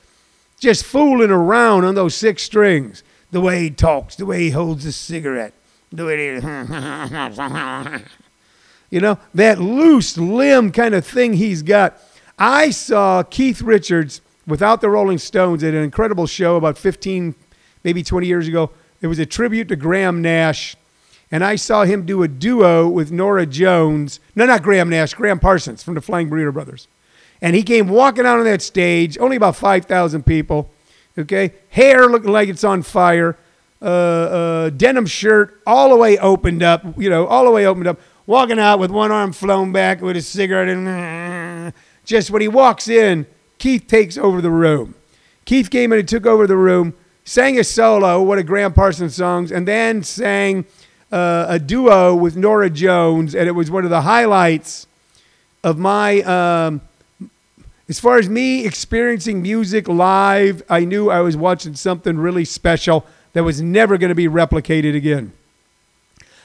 just 0.61 0.85
fooling 0.85 1.31
around 1.31 1.87
on 1.87 1.95
those 1.95 2.15
six 2.15 2.43
strings. 2.43 3.03
The 3.31 3.41
way 3.41 3.63
he 3.63 3.71
talks, 3.71 4.15
the 4.15 4.27
way 4.27 4.41
he 4.41 4.51
holds 4.51 4.85
a 4.85 4.93
cigarette, 4.93 5.55
the 5.91 6.05
way 6.05 6.19
he, 6.19 6.35
you 8.91 9.01
know, 9.01 9.19
that 9.33 9.59
loose 9.59 10.19
limb 10.19 10.71
kind 10.71 10.95
of 10.95 11.07
thing 11.07 11.33
he's 11.33 11.63
got. 11.63 11.99
I 12.39 12.69
saw 12.69 13.23
Keith 13.23 13.63
Richards 13.63 14.21
without 14.47 14.83
the 14.83 14.91
Rolling 14.91 15.17
Stones 15.17 15.65
at 15.65 15.73
an 15.73 15.83
incredible 15.83 16.27
show 16.27 16.57
about 16.57 16.77
15, 16.77 17.35
maybe 17.85 18.03
20 18.03 18.27
years 18.27 18.49
ago. 18.49 18.71
It 19.01 19.07
was 19.07 19.19
a 19.19 19.25
tribute 19.25 19.69
to 19.69 19.77
Graham 19.77 20.21
Nash. 20.21 20.77
And 21.31 21.45
I 21.45 21.57
saw 21.57 21.85
him 21.85 22.07
do 22.07 22.23
a 22.23 22.29
duo 22.29 22.89
with 22.89 23.13
Norah 23.13 23.47
Jones. 23.47 24.19
No, 24.35 24.47
not 24.47 24.63
Graham 24.63 24.89
Nash, 24.89 25.15
Gram 25.15 25.39
Parsons 25.39 25.83
from 25.83 25.95
the 25.95 26.01
Flying 26.01 26.31
Burrito 26.31 26.53
Brothers. 26.53 26.89
And 27.43 27.55
he 27.55 27.63
came 27.63 27.89
walking 27.89 28.27
out 28.27 28.39
on 28.39 28.45
that 28.45 28.63
stage, 28.63 29.19
only 29.19 29.37
about 29.37 29.57
5,000 29.57 30.25
people. 30.25 30.71
Okay. 31.19 31.53
Hair 31.71 32.07
looking 32.07 32.33
like 32.33 32.49
it's 32.49 32.65
on 32.65 32.83
fire. 32.83 33.37
Uh, 33.81 33.85
uh, 33.85 34.71
denim 34.71 35.07
shirt 35.07 35.61
all 35.67 35.91
the 35.91 35.97
way 35.97 36.19
opened 36.19 36.63
up, 36.63 36.85
you 36.99 37.09
know, 37.09 37.27
all 37.27 37.45
the 37.45 37.51
way 37.51 37.67
opened 37.67 37.87
up. 37.87 38.01
Walking 38.27 38.59
out 38.59 38.79
with 38.79 38.91
one 38.91 39.11
arm 39.11 39.33
flown 39.33 39.73
back 39.73 40.01
with 40.01 40.17
a 40.17 40.23
cigarette. 40.23 40.69
And 40.69 41.73
just 42.05 42.31
when 42.31 42.43
he 42.43 42.49
walks 42.49 42.89
in, 42.89 43.27
Keith 43.59 43.87
takes 43.87 44.19
over 44.19 44.41
the 44.41 44.51
room. 44.51 44.95
Keith 45.45 45.71
came 45.71 45.93
in 45.93 45.99
and 46.01 46.09
took 46.09 46.27
over 46.27 46.47
the 46.47 46.57
room, 46.57 46.95
sang 47.25 47.59
a 47.59 47.65
solo, 47.65 48.23
one 48.23 48.39
of 48.39 48.47
Gram 48.47 48.73
Parsons' 48.73 49.15
songs, 49.15 49.51
and 49.51 49.67
then 49.67 50.03
sang 50.03 50.67
uh, 51.11 51.47
a 51.49 51.59
duo 51.59 52.15
with 52.15 52.37
Norah 52.37 52.71
Jones. 52.71 53.35
And 53.35 53.49
it 53.49 53.53
was 53.53 53.71
one 53.71 53.85
of 53.85 53.91
the 53.91 54.03
highlights 54.03 54.87
of 55.65 55.79
my. 55.79 56.21
Um, 56.23 56.81
As 57.89 57.99
far 57.99 58.19
as 58.19 58.29
me 58.29 58.67
experiencing 58.67 59.41
music 59.41 59.89
live, 59.89 60.63
I 60.69 60.85
knew 60.85 61.09
I 61.11 61.21
was 61.21 61.39
watching 61.39 61.75
something 61.75 62.19
really 62.19 62.45
special 62.45 63.07
that 63.33 63.45
was 63.45 63.63
never 63.63 63.97
going 63.97 64.11
to 64.11 64.15
be 64.15 64.29
replicated 64.29 64.95
again. 64.95 65.33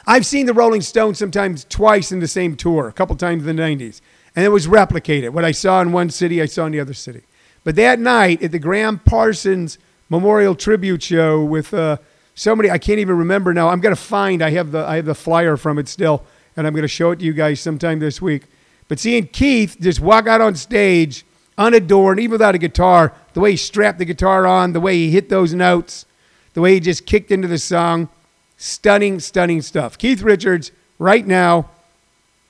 I've 0.08 0.26
seen 0.26 0.45
the 0.45 0.54
Rolling 0.54 0.82
Stones 0.82 1.17
sometimes 1.17 1.65
twice 1.65 2.12
in 2.12 2.19
the 2.19 2.28
same 2.28 2.56
tour, 2.56 2.88
a 2.88 2.93
couple 2.93 3.15
times 3.15 3.45
in 3.45 3.56
the 3.56 3.62
90s, 3.62 3.99
and 4.36 4.45
it 4.45 4.49
was 4.49 4.67
replicated. 4.67 5.32
What 5.32 5.45
I 5.45 5.52
saw 5.52 5.82
in 5.82 5.91
one 5.91 6.10
city, 6.10 6.41
I 6.41 6.45
saw 6.45 6.65
in 6.65 6.71
the 6.71 6.80
other 6.80 6.93
city. 6.93 7.23
But 7.63 7.76
that 7.76 7.99
night 7.99 8.41
at 8.41 8.52
the 8.52 8.60
Gram 8.60 8.99
Parsons 8.99 9.78
Memorial 10.10 10.56
Tribute 10.56 11.04
Show 11.04 11.43
with 11.43 11.73
uh, 11.73 11.97
somebody 12.36 12.69
I 12.69 12.78
can't 12.78 13.00
even 13.00 13.17
remember 13.17 13.54
now. 13.54 13.69
I'm 13.69 13.80
gonna 13.80 13.96
find. 13.96 14.41
I 14.41 14.52
have 14.52 14.72
the 14.72 14.86
I 14.86 14.98
have 14.98 15.06
the 15.06 15.15
flyer 15.15 15.58
from 15.58 15.80
it 15.80 15.88
still, 15.88 16.24
and 16.56 16.65
I'm 16.67 16.74
gonna 16.74 16.88
show 16.88 17.12
it 17.12 17.19
to 17.19 17.26
you 17.26 17.34
guys 17.34 17.60
sometime 17.60 18.00
this 18.00 18.22
week. 18.22 18.43
But 18.88 19.00
seeing 19.00 19.28
Keith 19.28 19.78
just 19.80 20.00
walk 20.00 20.28
out 20.28 20.41
on 20.41 20.56
stage 20.56 21.26
unadorned, 21.58 22.19
even 22.19 22.32
without 22.32 22.56
a 22.56 22.58
guitar, 22.58 23.13
the 23.34 23.39
way 23.39 23.52
he 23.52 23.58
strapped 23.58 24.00
the 24.00 24.06
guitar 24.06 24.46
on, 24.46 24.74
the 24.74 24.80
way 24.80 24.96
he 24.96 25.12
hit 25.12 25.30
those 25.30 25.54
notes, 25.54 26.06
the 26.54 26.62
way 26.62 26.74
he 26.74 26.80
just 26.80 27.06
kicked 27.06 27.32
into 27.32 27.48
the 27.48 27.58
song, 27.58 28.10
stunning, 28.58 29.19
stunning 29.19 29.62
stuff. 29.62 29.98
Keith 29.98 30.22
Richards, 30.22 30.72
right 31.00 31.26
now, 31.26 31.69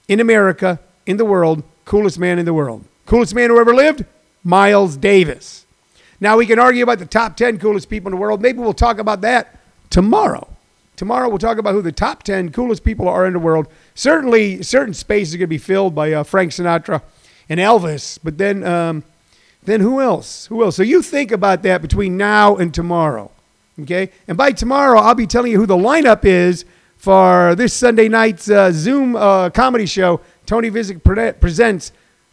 in 0.07 0.19
America, 0.19 0.79
in 1.05 1.17
the 1.17 1.25
world, 1.25 1.63
coolest 1.85 2.17
man 2.17 2.39
in 2.39 2.45
the 2.45 2.53
world. 2.53 2.83
Coolest 3.05 3.35
man 3.35 3.49
who 3.49 3.59
ever 3.59 3.73
lived? 3.73 4.05
Miles 4.43 4.97
Davis. 4.97 5.65
Now, 6.19 6.37
we 6.37 6.45
can 6.45 6.59
argue 6.59 6.83
about 6.83 6.99
the 6.99 7.05
top 7.05 7.35
10 7.35 7.59
coolest 7.59 7.89
people 7.89 8.07
in 8.07 8.11
the 8.11 8.21
world. 8.21 8.41
Maybe 8.41 8.59
we'll 8.59 8.73
talk 8.73 8.97
about 8.97 9.21
that 9.21 9.59
tomorrow. 9.93 10.47
Tomorrow, 10.95 11.29
we'll 11.29 11.37
talk 11.37 11.59
about 11.59 11.73
who 11.73 11.81
the 11.83 11.91
top 11.91 12.23
10 12.23 12.51
coolest 12.51 12.83
people 12.83 13.07
are 13.07 13.27
in 13.27 13.33
the 13.33 13.39
world. 13.39 13.67
Certainly, 13.93 14.63
certain 14.63 14.95
spaces 14.95 15.35
are 15.35 15.37
going 15.37 15.45
to 15.45 15.49
be 15.49 15.59
filled 15.59 15.93
by 15.93 16.11
uh, 16.11 16.23
Frank 16.23 16.51
Sinatra 16.51 17.03
and 17.47 17.59
Elvis, 17.59 18.17
but 18.23 18.39
then, 18.39 18.63
um, 18.63 19.03
then 19.63 19.81
who 19.81 20.01
else? 20.01 20.47
Who 20.47 20.63
else? 20.63 20.75
So 20.75 20.81
you 20.81 21.03
think 21.03 21.31
about 21.31 21.61
that 21.61 21.83
between 21.83 22.17
now 22.17 22.55
and 22.55 22.73
tomorrow. 22.73 23.29
Okay? 23.81 24.09
And 24.27 24.35
by 24.35 24.51
tomorrow, 24.51 24.99
I'll 24.99 25.13
be 25.13 25.27
telling 25.27 25.51
you 25.51 25.59
who 25.59 25.67
the 25.67 25.77
lineup 25.77 26.25
is 26.25 26.65
for 26.97 27.53
this 27.53 27.73
Sunday 27.73 28.09
night's 28.09 28.49
uh, 28.49 28.71
Zoom 28.71 29.15
uh, 29.15 29.51
comedy 29.51 29.85
show. 29.85 30.21
Tony 30.47 30.71
Vicich 30.71 31.03
pre- 31.03 31.33
presents 31.33 31.91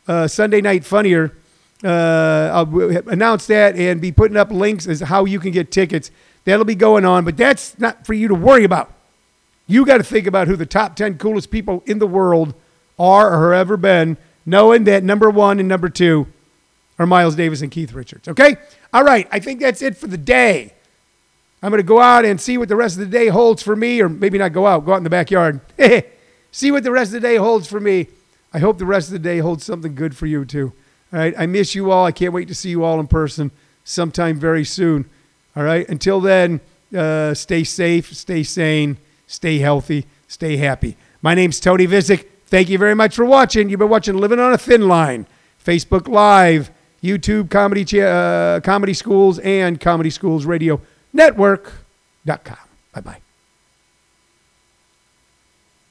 uh, 0.09 0.27
Sunday 0.27 0.63
Night 0.63 0.87
Funnier. 0.87 1.37
Uh, 1.85 2.51
I'll 2.55 3.09
announce 3.09 3.47
that 3.49 3.77
and 3.77 4.01
be 4.01 4.13
putting 4.13 4.39
up 4.39 4.51
links 4.51 4.87
as 4.87 5.01
how 5.01 5.27
you 5.27 5.39
can 5.39 5.51
get 5.51 5.71
tickets. 5.71 6.11
That'll 6.45 6.65
be 6.65 6.75
going 6.75 7.05
on, 7.05 7.25
but 7.25 7.37
that's 7.37 7.79
not 7.79 8.07
for 8.07 8.15
you 8.15 8.29
to 8.29 8.35
worry 8.35 8.65
about. 8.65 8.93
You 9.67 9.87
got 9.87 9.99
to 9.99 10.05
think 10.05 10.27
about 10.27 10.49
who 10.49 10.57
the 10.57 10.67
top 10.67 10.97
10 10.97 11.19
coolest 11.19 11.51
people 11.51 11.83
in 11.87 11.99
the 11.99 12.07
world 12.07 12.55
are 12.99 13.33
or 13.33 13.53
have 13.53 13.61
ever 13.61 13.77
been, 13.77 14.17
knowing 14.45 14.85
that 14.85 15.05
number 15.05 15.31
one 15.31 15.61
and 15.61 15.69
number 15.69 15.89
two 15.89 16.27
are 16.99 17.07
Miles 17.07 17.37
Davis 17.37 17.63
and 17.63 17.71
Keith 17.71 17.93
Richards. 17.93 18.29
Okay? 18.29 18.57
All 18.93 19.05
right. 19.05 19.29
I 19.31 19.39
think 19.39 19.61
that's 19.61 19.81
it 19.81 19.97
for 19.97 20.07
the 20.07 20.19
day. 20.19 20.75
I'm 21.63 21.71
going 21.71 21.79
to 21.79 21.87
go 21.87 22.01
out 22.01 22.25
and 22.25 22.41
see 22.41 22.59
what 22.59 22.69
the 22.69 22.77
rest 22.77 22.99
of 22.99 23.01
the 23.01 23.19
day 23.19 23.29
holds 23.29 23.63
for 23.63 23.77
me, 23.77 24.01
or 24.01 24.09
maybe 24.09 24.39
not 24.39 24.53
go 24.53 24.67
out, 24.67 24.85
go 24.85 24.93
out 24.93 24.99
in 24.99 25.05
the 25.05 25.11
backyard. 25.11 25.61
see 26.53 26.71
what 26.71 26.83
the 26.83 26.91
rest 26.91 27.15
of 27.15 27.23
the 27.23 27.29
day 27.29 27.37
holds 27.37 27.69
for 27.69 27.81
me. 27.81 28.09
I 28.53 28.59
hope 28.59 28.79
the 28.79 28.87
rest 28.87 29.09
of 29.09 29.13
the 29.13 29.19
day 29.19 29.39
holds 29.39 29.65
something 29.65 29.95
good 29.95 30.17
for 30.17 30.27
you 30.27 30.45
too. 30.45 30.73
All 31.13 31.19
right. 31.19 31.35
I 31.39 31.47
miss 31.47 31.75
you 31.75 31.91
all. 31.91 32.05
I 32.07 32.13
can't 32.13 32.33
wait 32.33 32.49
to 32.49 32.55
see 32.55 32.71
you 32.71 32.83
all 32.83 32.99
in 32.99 33.07
person 33.07 33.51
sometime 33.85 34.39
very 34.39 34.65
soon. 34.65 35.09
All 35.61 35.67
right. 35.67 35.87
Until 35.91 36.23
then, 36.23 36.63
uh, 36.97 37.35
stay 37.35 37.65
safe, 37.65 38.15
stay 38.15 38.43
sane, 38.43 38.97
stay 39.27 39.59
healthy, 39.59 40.07
stay 40.27 40.57
happy. 40.57 40.97
My 41.21 41.35
name's 41.35 41.61
Tony 41.61 41.87
Vicich. 41.87 42.25
Thank 42.47 42.71
you 42.71 42.79
very 42.79 42.95
much 42.95 43.15
for 43.15 43.27
watching. 43.27 43.69
You've 43.69 43.79
been 43.79 43.91
watching 43.91 44.17
Living 44.17 44.39
on 44.39 44.55
a 44.55 44.59
Thin 44.59 44.89
Line, 44.89 45.27
Facebook 45.63 46.09
Live, 46.09 46.71
YouTube 47.03 47.51
Comedy, 47.51 48.01
uh, 48.01 48.61
comedy 48.61 48.95
Schools, 48.95 49.39
and 49.41 49.79
Comedy 49.79 50.09
Schools 50.09 50.47
Radio 50.47 50.81
Network.com. 51.13 52.57
Bye 52.95 53.01
bye. 53.03 53.30